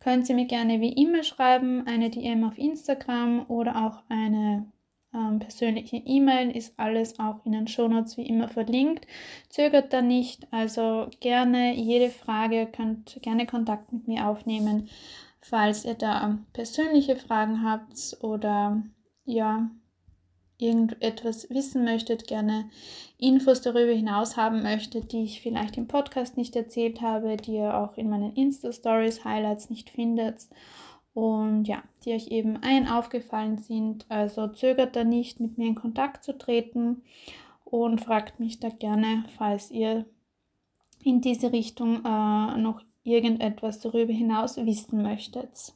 könnt 0.00 0.26
ihr 0.30 0.34
mir 0.34 0.46
gerne 0.46 0.80
wie 0.80 0.94
immer 0.94 1.22
schreiben, 1.22 1.86
eine 1.86 2.08
DM 2.08 2.44
auf 2.44 2.56
Instagram 2.56 3.44
oder 3.48 3.84
auch 3.84 4.02
eine 4.08 4.72
ähm, 5.12 5.40
persönliche 5.40 5.98
E-Mail 5.98 6.56
ist 6.56 6.72
alles 6.78 7.18
auch 7.18 7.44
in 7.44 7.52
den 7.52 7.68
Shownotes 7.68 8.16
wie 8.16 8.26
immer 8.26 8.48
verlinkt. 8.48 9.06
Zögert 9.50 9.92
da 9.92 10.00
nicht, 10.00 10.50
also 10.54 11.10
gerne 11.20 11.74
jede 11.74 12.08
Frage, 12.08 12.66
könnt 12.74 13.18
gerne 13.20 13.44
Kontakt 13.44 13.92
mit 13.92 14.08
mir 14.08 14.26
aufnehmen, 14.26 14.88
falls 15.42 15.84
ihr 15.84 15.96
da 15.96 16.38
persönliche 16.54 17.16
Fragen 17.16 17.62
habt 17.62 18.16
oder 18.22 18.82
ja, 19.26 19.68
irgendetwas 20.58 21.48
wissen 21.50 21.84
möchtet, 21.84 22.26
gerne 22.26 22.70
Infos 23.18 23.60
darüber 23.60 23.92
hinaus 23.92 24.36
haben 24.36 24.62
möchtet, 24.62 25.12
die 25.12 25.24
ich 25.24 25.40
vielleicht 25.40 25.76
im 25.76 25.88
Podcast 25.88 26.36
nicht 26.36 26.54
erzählt 26.56 27.00
habe, 27.00 27.36
die 27.36 27.56
ihr 27.56 27.76
auch 27.76 27.96
in 27.96 28.08
meinen 28.08 28.34
Insta-Stories, 28.34 29.24
Highlights 29.24 29.70
nicht 29.70 29.90
findet 29.90 30.46
und 31.14 31.64
ja, 31.66 31.82
die 32.04 32.12
euch 32.12 32.28
eben 32.28 32.58
ein 32.62 32.88
aufgefallen 32.88 33.58
sind. 33.58 34.04
Also 34.08 34.48
zögert 34.48 34.96
da 34.96 35.04
nicht, 35.04 35.40
mit 35.40 35.58
mir 35.58 35.68
in 35.68 35.74
Kontakt 35.74 36.24
zu 36.24 36.36
treten 36.36 37.02
und 37.64 38.00
fragt 38.00 38.40
mich 38.40 38.60
da 38.60 38.68
gerne, 38.68 39.24
falls 39.38 39.70
ihr 39.70 40.04
in 41.02 41.20
diese 41.20 41.52
Richtung 41.52 42.04
äh, 42.04 42.56
noch 42.58 42.82
irgendetwas 43.04 43.80
darüber 43.80 44.12
hinaus 44.12 44.56
wissen 44.56 45.02
möchtet. 45.02 45.74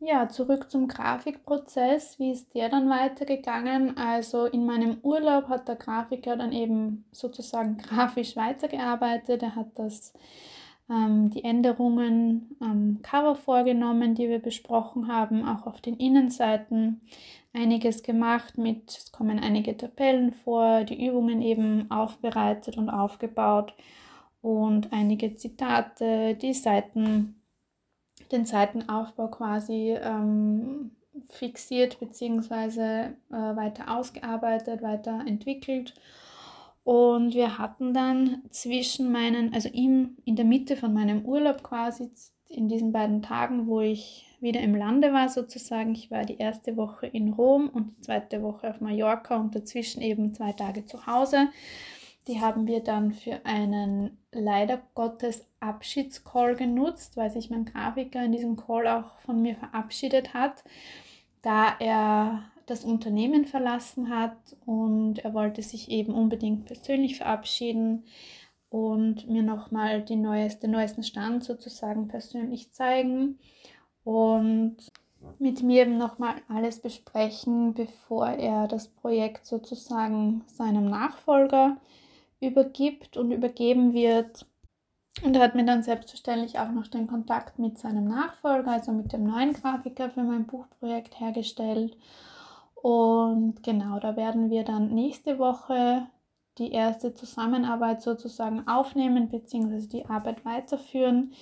Ja, 0.00 0.28
zurück 0.28 0.70
zum 0.70 0.86
Grafikprozess. 0.86 2.18
Wie 2.20 2.30
ist 2.30 2.54
der 2.54 2.68
dann 2.68 2.88
weitergegangen? 2.88 3.96
Also 3.96 4.46
in 4.46 4.64
meinem 4.64 4.98
Urlaub 5.02 5.48
hat 5.48 5.66
der 5.66 5.74
Grafiker 5.74 6.36
dann 6.36 6.52
eben 6.52 7.04
sozusagen 7.10 7.76
grafisch 7.78 8.36
weitergearbeitet. 8.36 9.42
Er 9.42 9.56
hat 9.56 9.76
das 9.76 10.12
ähm, 10.88 11.30
die 11.30 11.42
Änderungen 11.44 12.56
am 12.60 13.00
Cover 13.02 13.34
vorgenommen, 13.34 14.14
die 14.14 14.28
wir 14.28 14.38
besprochen 14.38 15.08
haben, 15.08 15.44
auch 15.46 15.66
auf 15.66 15.80
den 15.80 15.96
Innenseiten 15.96 17.00
einiges 17.52 18.02
gemacht 18.02 18.56
mit, 18.58 18.90
es 18.90 19.12
kommen 19.12 19.38
einige 19.38 19.76
Tabellen 19.76 20.32
vor, 20.32 20.84
die 20.84 21.06
Übungen 21.06 21.42
eben 21.42 21.90
aufbereitet 21.90 22.78
und 22.78 22.88
aufgebaut 22.90 23.74
und 24.42 24.92
einige 24.92 25.34
Zitate, 25.34 26.36
die 26.36 26.54
Seiten, 26.54 27.37
den 28.32 28.44
Seitenaufbau 28.44 29.28
quasi 29.28 29.96
ähm, 30.00 30.92
fixiert 31.30 31.98
bzw. 32.00 32.80
Äh, 32.80 33.12
weiter 33.30 33.96
ausgearbeitet, 33.96 34.82
weiterentwickelt 34.82 35.94
und 36.88 37.34
wir 37.34 37.58
hatten 37.58 37.92
dann 37.92 38.44
zwischen 38.48 39.12
meinen, 39.12 39.52
also 39.52 39.68
im, 39.68 40.16
in 40.24 40.36
der 40.36 40.46
Mitte 40.46 40.74
von 40.74 40.94
meinem 40.94 41.22
Urlaub 41.26 41.62
quasi, 41.62 42.10
in 42.48 42.70
diesen 42.70 42.92
beiden 42.92 43.20
Tagen, 43.20 43.66
wo 43.66 43.82
ich 43.82 44.24
wieder 44.40 44.62
im 44.62 44.74
Lande 44.74 45.12
war 45.12 45.28
sozusagen, 45.28 45.92
ich 45.92 46.10
war 46.10 46.24
die 46.24 46.38
erste 46.38 46.78
Woche 46.78 47.06
in 47.06 47.34
Rom 47.34 47.68
und 47.68 47.90
die 47.90 48.00
zweite 48.00 48.42
Woche 48.42 48.70
auf 48.70 48.80
Mallorca 48.80 49.36
und 49.36 49.54
dazwischen 49.54 50.00
eben 50.00 50.32
zwei 50.32 50.52
Tage 50.52 50.86
zu 50.86 51.06
Hause. 51.06 51.48
Die 52.28 52.40
haben 52.40 52.66
wir 52.66 52.80
dann 52.80 53.12
für 53.12 53.44
einen 53.44 54.18
leider 54.32 54.82
Gottes 54.94 55.46
Abschiedscall 55.60 56.56
genutzt, 56.56 57.16
weil 57.16 57.30
sich 57.30 57.48
mein 57.48 57.64
Grafiker 57.64 58.22
in 58.22 58.32
diesem 58.32 58.56
Call 58.56 58.86
auch 58.86 59.18
von 59.20 59.40
mir 59.40 59.56
verabschiedet 59.56 60.34
hat, 60.34 60.62
da 61.40 61.74
er 61.80 62.44
das 62.66 62.84
Unternehmen 62.84 63.46
verlassen 63.46 64.10
hat 64.10 64.36
und 64.66 65.20
er 65.20 65.32
wollte 65.32 65.62
sich 65.62 65.90
eben 65.90 66.12
unbedingt 66.12 66.66
persönlich 66.66 67.16
verabschieden 67.16 68.04
und 68.68 69.26
mir 69.26 69.42
nochmal 69.42 70.02
den 70.02 70.20
neueste, 70.20 70.68
neuesten 70.68 71.02
Stand 71.02 71.44
sozusagen 71.44 72.08
persönlich 72.08 72.72
zeigen. 72.72 73.38
Und 74.04 74.76
mit 75.38 75.62
mir 75.62 75.82
eben 75.82 75.96
nochmal 75.96 76.34
alles 76.48 76.80
besprechen, 76.80 77.72
bevor 77.72 78.28
er 78.28 78.68
das 78.68 78.88
Projekt 78.88 79.46
sozusagen 79.46 80.44
seinem 80.46 80.90
Nachfolger 80.90 81.78
übergibt 82.40 83.16
und 83.16 83.30
übergeben 83.30 83.92
wird. 83.92 84.46
Und 85.22 85.34
er 85.34 85.42
hat 85.42 85.54
mir 85.54 85.64
dann 85.64 85.82
selbstverständlich 85.82 86.58
auch 86.58 86.70
noch 86.70 86.86
den 86.86 87.08
Kontakt 87.08 87.58
mit 87.58 87.78
seinem 87.78 88.04
Nachfolger, 88.04 88.70
also 88.70 88.92
mit 88.92 89.12
dem 89.12 89.24
neuen 89.24 89.52
Grafiker 89.52 90.10
für 90.10 90.22
mein 90.22 90.46
Buchprojekt 90.46 91.18
hergestellt. 91.18 91.96
Und 92.74 93.62
genau, 93.64 93.98
da 93.98 94.16
werden 94.16 94.50
wir 94.50 94.62
dann 94.62 94.94
nächste 94.94 95.38
Woche 95.38 96.06
die 96.58 96.70
erste 96.72 97.14
Zusammenarbeit 97.14 98.02
sozusagen 98.02 98.66
aufnehmen 98.68 99.28
bzw. 99.28 99.86
die 99.86 100.06
Arbeit 100.06 100.44
weiterführen. 100.44 101.32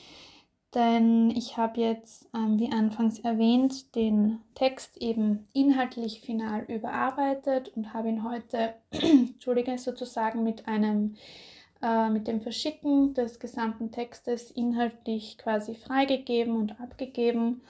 Denn 0.74 1.30
ich 1.30 1.56
habe 1.56 1.80
jetzt, 1.80 2.28
ähm, 2.34 2.58
wie 2.58 2.70
anfangs 2.70 3.18
erwähnt, 3.20 3.94
den 3.94 4.40
Text 4.54 4.96
eben 4.98 5.46
inhaltlich 5.52 6.20
final 6.20 6.64
überarbeitet 6.64 7.70
und 7.76 7.94
habe 7.94 8.08
ihn 8.08 8.24
heute, 8.24 8.74
entschuldige, 8.90 9.78
sozusagen 9.78 10.42
mit 10.42 10.68
einem 10.68 11.16
äh, 11.82 12.08
mit 12.08 12.26
dem 12.26 12.40
Verschicken 12.40 13.14
des 13.14 13.38
gesamten 13.38 13.90
Textes 13.92 14.50
inhaltlich 14.50 15.38
quasi 15.38 15.74
freigegeben 15.74 16.56
und 16.56 16.80
abgegeben. 16.80 17.62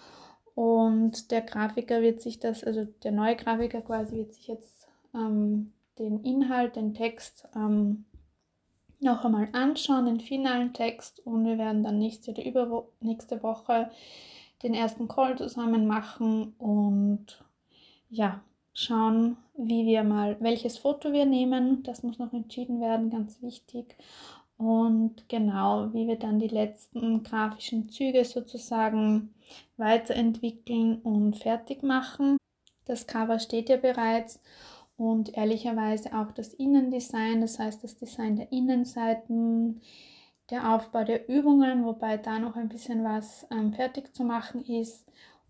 Und 0.55 1.31
der 1.31 1.43
Grafiker 1.43 2.01
wird 2.03 2.21
sich 2.21 2.39
das, 2.39 2.65
also 2.65 2.87
der 3.03 3.13
neue 3.13 3.37
Grafiker 3.37 3.83
quasi 3.83 4.17
wird 4.17 4.33
sich 4.33 4.49
jetzt 4.49 4.89
ähm, 5.15 5.73
den 5.99 6.23
Inhalt, 6.23 6.77
den 6.77 6.95
Text 6.95 7.47
ähm, 7.55 8.05
noch 9.01 9.25
einmal 9.25 9.49
anschauen, 9.53 10.07
den 10.07 10.21
finalen 10.21 10.73
Text 10.73 11.21
und 11.27 11.45
wir 11.45 11.59
werden 11.59 11.85
dann 11.85 11.99
nächste 11.99 12.31
oder 12.33 12.45
übernächste 12.45 13.43
Woche 13.43 13.91
den 14.63 14.75
ersten 14.75 15.09
Call 15.09 15.37
zusammen 15.37 15.87
machen 15.87 16.55
und 16.59 17.45
ja, 18.09 18.41
schauen, 18.73 19.37
wie 19.57 19.87
wir 19.87 20.05
mal, 20.05 20.37
welches 20.41 20.79
Foto 20.79 21.13
wir 21.13 21.27
nehmen. 21.27 21.83
Das 21.83 22.03
muss 22.03 22.19
noch 22.19 22.33
entschieden 22.33 22.81
werden, 22.81 23.11
ganz 23.11 23.43
wichtig. 23.43 23.97
Und 24.59 25.29
genau, 25.29 25.93
wie 25.93 26.07
wir 26.07 26.19
dann 26.19 26.39
die 26.39 26.49
letzten 26.49 27.23
grafischen 27.23 27.89
Züge 27.89 28.25
sozusagen 28.25 29.35
weiterentwickeln 29.77 31.01
und 31.03 31.37
fertig 31.37 31.83
machen. 31.83 32.37
Das 32.87 33.07
Cover 33.07 33.39
steht 33.39 33.69
ja 33.69 33.77
bereits 33.77 34.41
und 34.97 35.37
ehrlicherweise 35.37 36.17
auch 36.17 36.33
das 36.33 36.55
Innendesign, 36.55 37.41
das 37.41 37.59
heißt 37.59 37.85
das 37.85 37.97
Design 37.97 38.37
der 38.37 38.51
Innenseiten, 38.53 39.81
der 40.51 40.75
Aufbau 40.75 41.05
der 41.05 41.29
Übungen, 41.29 41.85
wobei 41.85 42.17
da 42.17 42.39
noch 42.39 42.57
ein 42.57 42.69
bisschen 42.69 43.05
was 43.05 43.47
ähm, 43.51 43.73
fertig 43.73 44.15
zu 44.15 44.25
machen 44.25 44.65
ist 44.65 45.07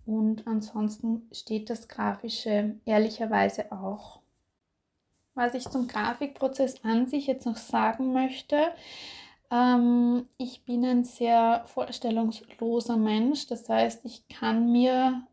und 0.07 0.47
ansonsten 0.47 1.29
steht 1.33 1.69
das 1.69 1.89
Grafische 1.89 2.77
ehrlicherweise 2.85 3.73
auch. 3.73 4.21
Was 5.35 5.55
ich 5.55 5.69
zum 5.69 5.87
Grafikprozess 5.87 6.83
an 6.83 7.07
sich 7.07 7.27
jetzt 7.27 7.45
noch 7.45 7.59
sagen 7.59 8.15
möchte, 8.15 8.57
ähm, 9.51 10.27
ich 10.39 10.65
bin 10.65 10.85
ein 10.85 11.05
sehr 11.05 11.65
vorstellungsloser 11.67 12.97
Mensch. 12.97 13.47
Das 13.47 13.69
heißt, 13.69 14.05
ich 14.05 14.27
kann 14.29 14.73
mir 14.73 15.27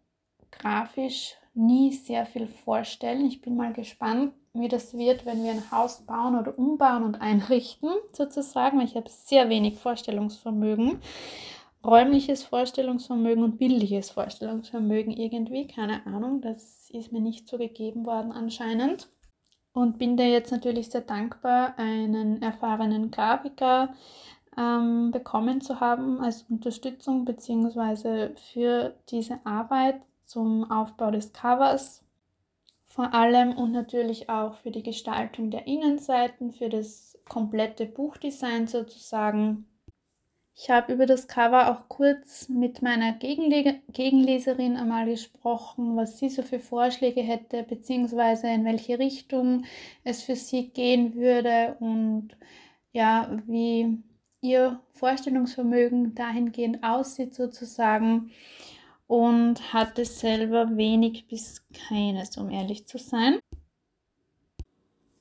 grafisch 0.51 1.35
nie 1.53 1.91
sehr 1.91 2.25
viel 2.25 2.47
vorstellen. 2.47 3.25
Ich 3.25 3.41
bin 3.41 3.55
mal 3.55 3.73
gespannt, 3.73 4.33
wie 4.53 4.67
das 4.67 4.97
wird, 4.97 5.25
wenn 5.25 5.43
wir 5.43 5.51
ein 5.51 5.71
Haus 5.71 6.05
bauen 6.05 6.37
oder 6.37 6.57
umbauen 6.57 7.03
und 7.03 7.15
einrichten, 7.15 7.89
sozusagen. 8.11 8.81
Ich 8.81 8.95
habe 8.95 9.09
sehr 9.09 9.49
wenig 9.49 9.79
Vorstellungsvermögen 9.79 10.99
räumliches 11.85 12.43
Vorstellungsvermögen 12.43 13.43
und 13.43 13.57
bildliches 13.57 14.09
Vorstellungsvermögen 14.11 15.11
irgendwie. 15.11 15.67
Keine 15.67 16.05
Ahnung, 16.05 16.41
das 16.41 16.89
ist 16.91 17.11
mir 17.11 17.21
nicht 17.21 17.47
so 17.47 17.57
gegeben 17.57 18.05
worden 18.05 18.31
anscheinend. 18.31 19.09
Und 19.73 19.97
bin 19.97 20.17
da 20.17 20.23
jetzt 20.23 20.51
natürlich 20.51 20.89
sehr 20.89 21.01
dankbar, 21.01 21.73
einen 21.77 22.41
erfahrenen 22.41 23.09
Grafiker 23.09 23.93
ähm, 24.55 25.09
bekommen 25.11 25.61
zu 25.61 25.79
haben 25.79 26.21
als 26.21 26.43
Unterstützung 26.43 27.25
bzw. 27.25 28.35
für 28.35 28.95
diese 29.09 29.39
Arbeit 29.45 29.99
zum 30.25 30.69
Aufbau 30.71 31.11
des 31.11 31.33
Covers. 31.33 32.03
Vor 32.85 33.13
allem 33.13 33.57
und 33.57 33.71
natürlich 33.71 34.29
auch 34.29 34.55
für 34.55 34.69
die 34.69 34.83
Gestaltung 34.83 35.49
der 35.49 35.65
Innenseiten, 35.65 36.51
für 36.51 36.69
das 36.69 37.17
komplette 37.27 37.85
Buchdesign 37.85 38.67
sozusagen. 38.67 39.65
Ich 40.55 40.69
habe 40.69 40.93
über 40.93 41.07
das 41.07 41.27
Cover 41.27 41.71
auch 41.71 41.89
kurz 41.89 42.47
mit 42.47 42.83
meiner 42.83 43.13
Gegenle 43.13 43.79
Gegenleserin 43.91 44.77
einmal 44.77 45.07
gesprochen, 45.07 45.95
was 45.95 46.19
sie 46.19 46.29
so 46.29 46.43
für 46.43 46.59
Vorschläge 46.59 47.21
hätte, 47.21 47.63
beziehungsweise 47.63 48.47
in 48.49 48.63
welche 48.63 48.99
Richtung 48.99 49.65
es 50.03 50.21
für 50.21 50.35
sie 50.35 50.69
gehen 50.69 51.15
würde 51.15 51.75
und 51.79 52.29
ja, 52.91 53.41
wie 53.47 54.03
ihr 54.41 54.79
Vorstellungsvermögen 54.91 56.13
dahingehend 56.13 56.83
aussieht 56.83 57.33
sozusagen 57.33 58.29
und 59.07 59.73
hatte 59.73 60.05
selber 60.05 60.75
wenig 60.75 61.27
bis 61.27 61.61
keines, 61.87 62.37
um 62.37 62.49
ehrlich 62.49 62.87
zu 62.87 62.97
sein. 62.97 63.39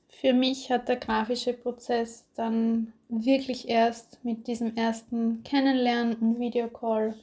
Für 0.07 0.33
mich 0.33 0.71
hat 0.71 0.87
der 0.87 0.95
grafische 0.95 1.53
Prozess 1.53 2.25
dann 2.35 2.93
wirklich 3.09 3.67
erst 3.67 4.23
mit 4.23 4.47
diesem 4.47 4.75
ersten 4.75 5.43
Kennenlernen 5.43 6.15
und 6.15 6.39
Videocall 6.39 7.15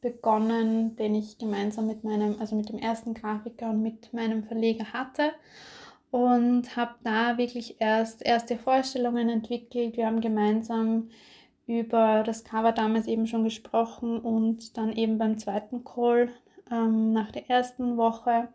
begonnen, 0.00 0.96
den 0.96 1.14
ich 1.14 1.38
gemeinsam 1.38 1.86
mit 1.86 2.04
meinem, 2.04 2.36
also 2.40 2.56
mit 2.56 2.68
dem 2.68 2.78
ersten 2.78 3.14
Grafiker 3.14 3.70
und 3.70 3.82
mit 3.82 4.12
meinem 4.12 4.44
Verleger 4.44 4.92
hatte 4.92 5.32
und 6.10 6.76
habe 6.76 6.94
da 7.04 7.38
wirklich 7.38 7.76
erst 7.80 8.24
erste 8.24 8.56
Vorstellungen 8.56 9.28
entwickelt. 9.28 9.96
Wir 9.96 10.06
haben 10.06 10.20
gemeinsam 10.20 11.10
über 11.68 12.24
das 12.24 12.42
Cover 12.44 12.72
damals 12.72 13.06
eben 13.06 13.26
schon 13.26 13.44
gesprochen 13.44 14.18
und 14.18 14.76
dann 14.76 14.92
eben 14.92 15.18
beim 15.18 15.38
zweiten 15.38 15.84
Call 15.84 16.30
ähm, 16.72 17.12
nach 17.12 17.30
der 17.30 17.48
ersten 17.48 17.96
Woche 17.96 18.48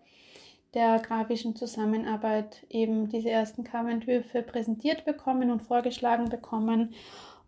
der 0.73 0.97
grafischen 0.97 1.56
Zusammenarbeit 1.56 2.65
eben 2.69 3.08
diese 3.10 3.30
ersten 3.30 3.63
Coverentwürfe 3.63 4.41
präsentiert 4.41 5.06
bekommen 5.06 5.52
und 5.52 5.62
vorgeschlagen 5.62 6.30
bekommen. 6.30 6.95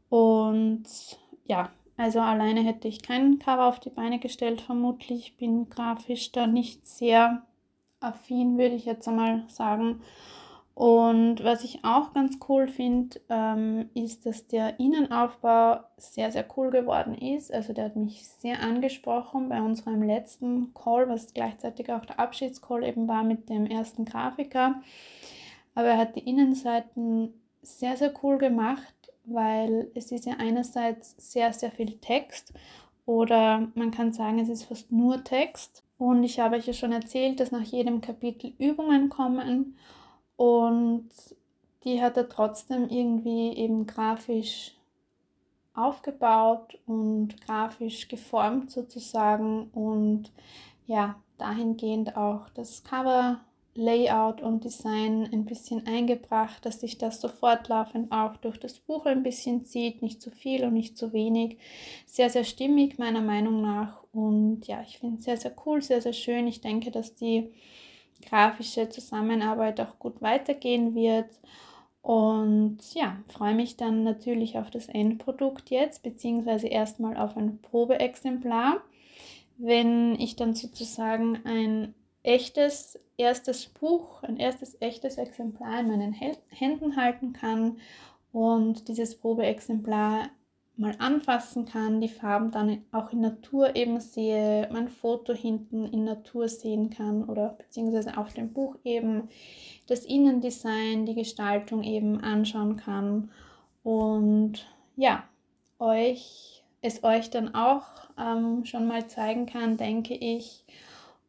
Und 0.10 0.84
ja, 1.46 1.72
also 1.98 2.20
alleine 2.20 2.62
hätte 2.62 2.88
ich 2.88 3.02
keinen 3.02 3.40
Cover 3.40 3.66
auf 3.66 3.80
die 3.80 3.90
Beine 3.90 4.20
gestellt, 4.20 4.62
vermutlich. 4.62 5.30
Ich 5.30 5.38
bin 5.38 5.68
grafisch 5.70 6.32
da 6.32 6.46
nicht 6.46 6.86
sehr 6.86 7.42
affin, 8.00 8.60
würde 8.60 8.76
ich 8.76 8.86
jetzt 8.86 9.08
einmal 9.08 9.44
sagen. 9.48 10.02
Und 10.76 11.42
was 11.42 11.64
ich 11.64 11.86
auch 11.86 12.12
ganz 12.12 12.38
cool 12.50 12.68
finde, 12.68 13.22
ähm, 13.30 13.90
ist, 13.94 14.26
dass 14.26 14.46
der 14.46 14.78
Innenaufbau 14.78 15.80
sehr, 15.96 16.34
sehr 16.34 16.46
cool 16.58 16.70
geworden 16.70 17.16
ist. 17.16 17.52
Also 17.54 17.72
der 17.72 17.86
hat 17.86 17.96
mich 17.96 18.28
sehr 18.28 18.62
angesprochen 18.62 19.48
bei 19.48 19.62
unserem 19.62 20.04
letzten 20.04 20.74
Call, 20.74 21.08
was 21.08 21.34
gleichzeitig 21.34 21.94
auch 21.94 22.06
der 22.06 22.20
Abschiedscall 22.20 22.84
eben 22.84 23.08
war 23.08 23.24
mit 23.24 23.48
dem 23.50 23.66
ersten 23.66 24.04
Grafiker. 24.04 24.82
Aber 25.76 25.88
er 25.88 25.98
hat 25.98 26.18
die 26.18 26.28
Innenseiten 26.30 27.34
sehr, 27.62 27.96
sehr 27.96 28.14
cool 28.22 28.38
gemacht, 28.38 28.94
weil 29.24 29.90
es 29.96 30.12
ist 30.12 30.26
ja 30.26 30.34
einerseits 30.40 31.16
sehr, 31.18 31.54
sehr 31.54 31.72
viel 31.72 32.00
Text 32.00 32.54
oder 33.06 33.70
man 33.76 33.92
kann 33.92 34.12
sagen, 34.12 34.40
es 34.40 34.50
ist 34.50 34.66
fast 34.66 34.92
nur 34.92 35.24
Text. 35.24 35.84
Und 35.98 36.24
ich 36.24 36.42
habe 36.42 36.58
euch 36.58 36.68
ja 36.68 36.74
schon 36.74 36.92
erzählt, 36.92 37.40
dass 37.40 37.52
nach 37.52 37.64
jedem 37.64 38.02
Kapitel 38.02 38.54
Übungen 38.58 39.08
kommen 39.08 39.78
und 40.38 41.10
die 41.84 42.02
hat 42.02 42.18
er 42.18 42.30
trotzdem 42.30 42.90
irgendwie 42.90 43.56
eben 43.56 43.86
grafisch 43.86 44.76
aufgebaut 45.74 46.78
und 46.88 47.40
grafisch 47.46 48.08
geformt 48.08 48.72
sozusagen 48.72 49.70
und 49.74 50.32
ja, 50.88 51.16
dahingehend 51.38 52.16
auch 52.16 52.50
das 52.50 52.84
Cover 52.84 53.42
Layout 53.78 54.42
und 54.42 54.64
Design 54.64 55.28
ein 55.34 55.44
bisschen 55.44 55.86
eingebracht, 55.86 56.66
dass 56.66 56.80
sich 56.80 56.98
das 56.98 57.20
so 57.20 57.28
fortlaufend 57.28 58.10
auch 58.10 58.38
durch 58.38 58.58
das 58.58 58.80
Buch 58.80 59.06
ein 59.06 59.22
bisschen 59.22 59.66
zieht, 59.66 60.02
nicht 60.02 60.22
zu 60.22 60.32
viel 60.32 60.64
und 60.64 60.74
nicht 60.74 60.98
zu 60.98 61.12
wenig. 61.12 61.58
Sehr, 62.06 62.30
sehr 62.30 62.46
stimmig 62.46 62.98
meiner 62.98 63.20
Meinung 63.20 63.62
nach 63.62 64.02
und 64.14 64.66
ja, 64.66 64.82
ich 64.82 65.00
finde 65.00 65.18
es 65.18 65.26
sehr, 65.26 65.36
sehr 65.36 65.54
cool, 65.66 65.82
sehr, 65.82 66.02
sehr 66.02 66.14
schön. 66.14 66.48
Ich 66.48 66.62
denke, 66.62 66.90
dass 66.90 67.16
die 67.16 67.52
grafische 68.22 68.90
Zusammenarbeit 68.90 69.80
auch 69.82 70.00
gut 70.00 70.22
weitergehen 70.22 70.96
wird. 70.96 71.30
Und 72.02 72.78
ja, 72.94 73.18
freue 73.30 73.56
mich 73.56 73.78
dann 73.78 74.04
natürlich 74.04 74.58
auf 74.58 74.70
das 74.70 74.88
Endprodukt 74.88 75.72
jetzt, 75.72 76.04
beziehungsweise 76.04 76.68
erstmal 76.68 77.18
auf 77.18 77.36
ein 77.36 77.60
Probeexemplar. 77.62 78.82
Wenn 79.58 80.14
ich 80.20 80.36
dann 80.36 80.54
sozusagen 80.54 81.40
ein 81.46 81.96
echtes 82.22 83.00
erstes 83.18 83.68
Buch, 83.68 84.22
ein 84.24 84.38
erstes 84.38 84.80
echtes 84.82 85.18
Exemplar 85.18 85.80
in 85.80 85.88
meinen 85.88 86.14
Händen 86.14 86.96
halten 86.96 87.34
kann 87.34 87.78
und 88.32 88.88
dieses 88.88 89.16
Probeexemplar 89.16 90.30
mal 90.78 90.96
anfassen 91.00 91.66
kann, 91.66 92.02
die 92.02 92.10
Farben 92.10 92.52
dann 92.52 92.84
auch 92.92 93.12
in 93.12 93.22
Natur 93.22 93.76
eben 93.76 94.00
sehe, 94.00 94.68
mein 94.72 94.90
Foto 94.90 95.34
hinten 95.34 95.86
in 95.86 96.04
Natur 96.04 96.50
sehen 96.50 96.90
kann 96.90 97.24
oder 97.24 97.50
beziehungsweise 97.50 98.18
auf 98.18 98.34
dem 98.34 98.52
Buch 98.52 98.76
eben 98.84 99.30
das 99.88 100.06
Innendesign, 100.06 101.06
die 101.06 101.16
Gestaltung 101.16 101.84
eben 101.84 102.22
anschauen 102.22 102.76
kann 102.76 103.32
und 103.84 104.66
ja, 104.96 105.24
euch 105.80 106.56
es 106.86 107.04
euch 107.04 107.30
dann 107.30 107.56
auch 107.56 107.86
ähm, 108.18 108.64
schon 108.66 108.88
mal 108.88 109.08
zeigen 109.08 109.46
kann, 109.46 109.78
denke 109.78 110.14
ich. 110.14 110.64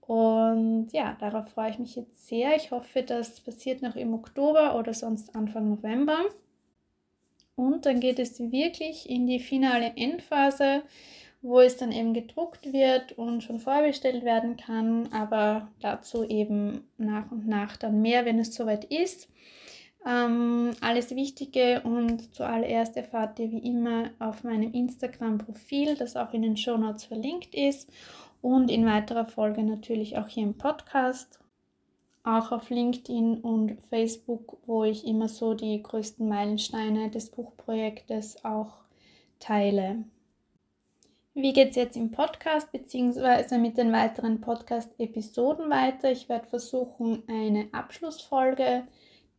Und 0.00 0.88
ja, 0.92 1.16
darauf 1.18 1.48
freue 1.48 1.70
ich 1.70 1.78
mich 1.78 1.96
jetzt 1.96 2.28
sehr. 2.28 2.54
Ich 2.56 2.70
hoffe, 2.70 3.02
das 3.02 3.40
passiert 3.40 3.82
noch 3.82 3.96
im 3.96 4.14
Oktober 4.14 4.78
oder 4.78 4.94
sonst 4.94 5.34
Anfang 5.34 5.70
November. 5.70 6.18
Und 7.56 7.86
dann 7.86 8.00
geht 8.00 8.18
es 8.18 8.38
wirklich 8.38 9.08
in 9.08 9.26
die 9.26 9.40
finale 9.40 9.92
Endphase, 9.96 10.82
wo 11.42 11.60
es 11.60 11.76
dann 11.76 11.90
eben 11.90 12.12
gedruckt 12.12 12.72
wird 12.72 13.12
und 13.12 13.42
schon 13.42 13.60
vorbestellt 13.60 14.24
werden 14.24 14.56
kann, 14.56 15.10
aber 15.12 15.68
dazu 15.80 16.24
eben 16.24 16.84
nach 16.98 17.30
und 17.30 17.46
nach 17.46 17.76
dann 17.76 18.02
mehr, 18.02 18.24
wenn 18.24 18.38
es 18.38 18.54
soweit 18.54 18.84
ist. 18.84 19.28
Ähm, 20.06 20.72
alles 20.80 21.16
Wichtige 21.16 21.80
und 21.82 22.34
zuallererst 22.34 22.96
erfahrt 22.96 23.38
ihr 23.38 23.50
wie 23.50 23.66
immer 23.66 24.10
auf 24.18 24.44
meinem 24.44 24.72
Instagram-Profil, 24.72 25.96
das 25.96 26.16
auch 26.16 26.32
in 26.32 26.42
den 26.42 26.56
Show 26.56 26.76
Notes 26.76 27.04
verlinkt 27.04 27.54
ist 27.54 27.90
und 28.42 28.70
in 28.70 28.86
weiterer 28.86 29.26
Folge 29.26 29.62
natürlich 29.62 30.18
auch 30.18 30.28
hier 30.28 30.44
im 30.44 30.58
Podcast 30.58 31.40
auch 32.26 32.52
auf 32.52 32.70
LinkedIn 32.70 33.38
und 33.38 33.78
Facebook, 33.88 34.58
wo 34.66 34.84
ich 34.84 35.06
immer 35.06 35.28
so 35.28 35.54
die 35.54 35.82
größten 35.82 36.28
Meilensteine 36.28 37.10
des 37.10 37.30
Buchprojektes 37.30 38.44
auch 38.44 38.78
teile. 39.38 40.04
Wie 41.34 41.52
geht 41.52 41.70
es 41.70 41.76
jetzt 41.76 41.96
im 41.96 42.10
Podcast 42.10 42.72
bzw. 42.72 43.58
mit 43.58 43.78
den 43.78 43.92
weiteren 43.92 44.40
Podcast-Episoden 44.40 45.70
weiter? 45.70 46.10
Ich 46.10 46.28
werde 46.28 46.46
versuchen, 46.46 47.22
eine 47.28 47.68
Abschlussfolge 47.72 48.84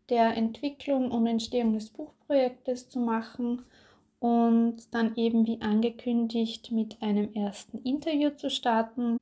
der 0.09 0.37
Entwicklung 0.37 1.11
und 1.11 1.27
Entstehung 1.27 1.73
des 1.73 1.89
Buchprojektes 1.89 2.89
zu 2.89 2.99
machen 2.99 3.63
und 4.19 4.93
dann 4.93 5.15
eben 5.15 5.45
wie 5.45 5.59
angekündigt 5.61 6.71
mit 6.71 7.01
einem 7.01 7.33
ersten 7.33 7.79
Interview 7.79 8.29
zu 8.29 8.49
starten 8.49 9.17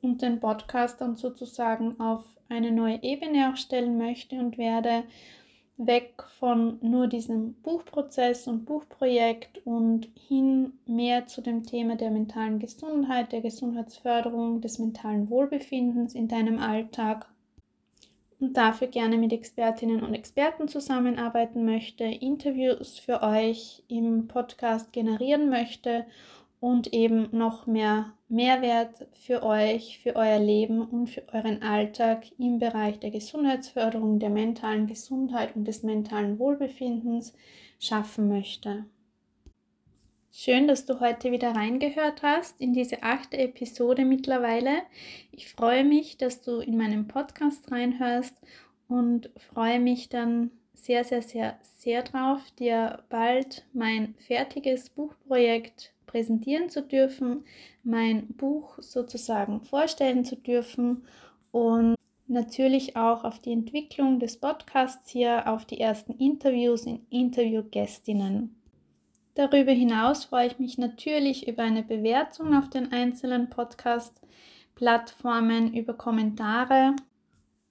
und 0.00 0.22
den 0.22 0.40
Podcast 0.40 1.00
dann 1.00 1.16
sozusagen 1.16 2.00
auf 2.00 2.24
eine 2.48 2.72
neue 2.72 3.02
Ebene 3.02 3.52
auch 3.52 3.86
möchte 3.86 4.36
und 4.36 4.58
werde 4.58 5.04
weg 5.76 6.24
von 6.38 6.78
nur 6.82 7.08
diesem 7.08 7.54
Buchprozess 7.54 8.46
und 8.46 8.64
Buchprojekt 8.64 9.66
und 9.66 10.08
hin 10.28 10.74
mehr 10.86 11.26
zu 11.26 11.40
dem 11.40 11.64
Thema 11.64 11.96
der 11.96 12.10
mentalen 12.10 12.60
Gesundheit, 12.60 13.32
der 13.32 13.40
Gesundheitsförderung, 13.40 14.60
des 14.60 14.78
mentalen 14.78 15.28
Wohlbefindens 15.30 16.14
in 16.14 16.28
deinem 16.28 16.58
Alltag. 16.58 17.26
Und 18.38 18.56
dafür 18.56 18.88
gerne 18.88 19.16
mit 19.16 19.32
Expertinnen 19.32 20.02
und 20.02 20.14
Experten 20.14 20.68
zusammenarbeiten 20.68 21.64
möchte, 21.64 22.04
Interviews 22.04 22.98
für 22.98 23.22
euch 23.22 23.82
im 23.88 24.28
Podcast 24.28 24.92
generieren 24.92 25.50
möchte 25.50 26.04
und 26.64 26.94
eben 26.94 27.28
noch 27.30 27.66
mehr 27.66 28.14
Mehrwert 28.30 29.06
für 29.12 29.42
euch, 29.42 29.98
für 30.02 30.16
euer 30.16 30.38
Leben 30.38 30.80
und 30.80 31.08
für 31.08 31.22
euren 31.30 31.62
Alltag 31.62 32.24
im 32.38 32.58
Bereich 32.58 32.98
der 33.00 33.10
Gesundheitsförderung, 33.10 34.18
der 34.18 34.30
mentalen 34.30 34.86
Gesundheit 34.86 35.54
und 35.56 35.66
des 35.68 35.82
mentalen 35.82 36.38
Wohlbefindens 36.38 37.34
schaffen 37.78 38.28
möchte. 38.28 38.86
Schön, 40.32 40.66
dass 40.66 40.86
du 40.86 41.00
heute 41.00 41.32
wieder 41.32 41.54
reingehört 41.54 42.22
hast 42.22 42.58
in 42.62 42.72
diese 42.72 43.02
achte 43.02 43.36
Episode 43.36 44.06
mittlerweile. 44.06 44.84
Ich 45.32 45.50
freue 45.50 45.84
mich, 45.84 46.16
dass 46.16 46.40
du 46.40 46.60
in 46.60 46.78
meinem 46.78 47.08
Podcast 47.08 47.70
reinhörst 47.70 48.40
und 48.88 49.28
freue 49.52 49.80
mich 49.80 50.08
dann 50.08 50.50
sehr, 50.72 51.04
sehr, 51.04 51.20
sehr, 51.20 51.58
sehr 51.62 52.02
drauf, 52.04 52.40
dir 52.58 53.04
bald 53.10 53.66
mein 53.74 54.14
fertiges 54.26 54.88
Buchprojekt 54.88 55.93
präsentieren 56.14 56.70
zu 56.70 56.80
dürfen, 56.80 57.44
mein 57.82 58.28
Buch 58.28 58.78
sozusagen 58.78 59.60
vorstellen 59.62 60.24
zu 60.24 60.36
dürfen 60.36 61.02
und 61.50 61.96
natürlich 62.28 62.94
auch 62.94 63.24
auf 63.24 63.40
die 63.40 63.50
Entwicklung 63.50 64.20
des 64.20 64.36
Podcasts 64.36 65.10
hier, 65.10 65.48
auf 65.48 65.64
die 65.64 65.80
ersten 65.80 66.12
Interviews 66.12 66.86
in 66.86 67.04
Interviewgästinnen. 67.10 68.54
Darüber 69.34 69.72
hinaus 69.72 70.26
freue 70.26 70.46
ich 70.46 70.60
mich 70.60 70.78
natürlich 70.78 71.48
über 71.48 71.64
eine 71.64 71.82
Bewertung 71.82 72.54
auf 72.54 72.70
den 72.70 72.92
einzelnen 72.92 73.50
Podcast-Plattformen, 73.50 75.74
über 75.74 75.94
Kommentare 75.94 76.94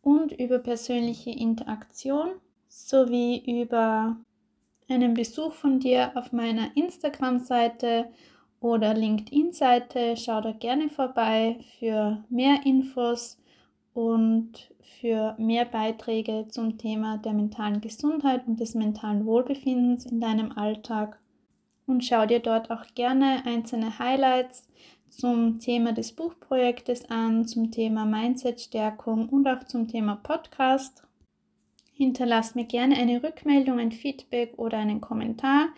und 0.01 0.33
über 0.33 0.59
persönliche 0.59 1.31
Interaktion 1.31 2.31
sowie 2.67 3.61
über 3.61 4.17
einen 4.89 5.13
Besuch 5.13 5.53
von 5.53 5.79
dir 5.79 6.11
auf 6.15 6.31
meiner 6.31 6.75
Instagram-Seite 6.75 8.09
oder 8.59 8.93
LinkedIn-Seite. 8.93 10.15
Schau 10.17 10.41
da 10.41 10.51
gerne 10.51 10.89
vorbei 10.89 11.57
für 11.79 12.23
mehr 12.29 12.65
Infos 12.65 13.37
und 13.93 14.73
für 14.99 15.35
mehr 15.37 15.65
Beiträge 15.65 16.47
zum 16.49 16.77
Thema 16.77 17.17
der 17.17 17.33
mentalen 17.33 17.81
Gesundheit 17.81 18.47
und 18.47 18.59
des 18.59 18.73
mentalen 18.73 19.25
Wohlbefindens 19.25 20.05
in 20.05 20.19
deinem 20.19 20.51
Alltag. 20.57 21.19
Und 21.85 22.03
schau 22.05 22.25
dir 22.25 22.39
dort 22.39 22.71
auch 22.71 22.85
gerne 22.95 23.45
einzelne 23.45 23.99
Highlights 23.99 24.67
zum 25.09 25.59
Thema 25.59 25.93
des 25.93 26.13
Buchprojektes 26.13 27.09
an, 27.09 27.45
zum 27.45 27.69
Thema 27.69 28.05
Mindset-Stärkung 28.05 29.29
und 29.29 29.47
auch 29.47 29.63
zum 29.65 29.87
Thema 29.87 30.15
Podcast. 30.15 31.02
Hinterlass 31.93 32.55
mir 32.55 32.65
gerne 32.65 32.97
eine 32.97 33.23
Rückmeldung, 33.23 33.79
ein 33.79 33.91
Feedback 33.91 34.53
oder 34.57 34.79
einen 34.79 35.01
Kommentar 35.01 35.69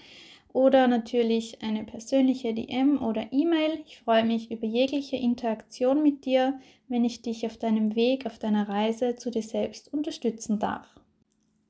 oder 0.55 0.87
natürlich 0.87 1.61
eine 1.61 1.83
persönliche 1.83 2.53
DM 2.53 3.03
oder 3.03 3.33
E-Mail. 3.33 3.83
Ich 3.85 3.99
freue 3.99 4.23
mich 4.23 4.49
über 4.51 4.65
jegliche 4.65 5.17
Interaktion 5.17 6.01
mit 6.01 6.23
dir, 6.23 6.57
wenn 6.87 7.03
ich 7.03 7.21
dich 7.21 7.45
auf 7.45 7.57
deinem 7.57 7.95
Weg, 7.95 8.25
auf 8.25 8.39
deiner 8.39 8.69
Reise 8.69 9.17
zu 9.17 9.29
dir 9.29 9.41
selbst 9.41 9.91
unterstützen 9.93 10.57
darf. 10.57 10.87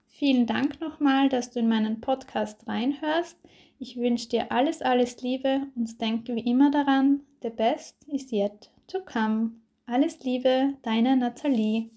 Vielen 0.07 0.45
Dank 0.45 0.79
nochmal, 0.79 1.29
dass 1.29 1.49
du 1.49 1.59
in 1.59 1.67
meinen 1.67 1.99
Podcast 1.99 2.67
reinhörst. 2.67 3.37
Ich 3.79 3.97
wünsche 3.97 4.29
dir 4.29 4.51
alles, 4.51 4.83
alles 4.83 5.19
Liebe 5.21 5.63
und 5.75 5.99
denke 5.99 6.35
wie 6.35 6.49
immer 6.49 6.69
daran, 6.69 7.21
the 7.41 7.49
best 7.49 7.97
is 8.07 8.31
yet 8.31 8.69
to 8.87 8.99
come. 8.99 9.51
Alles 9.87 10.19
Liebe, 10.19 10.75
deine 10.83 11.17
Nathalie. 11.17 11.89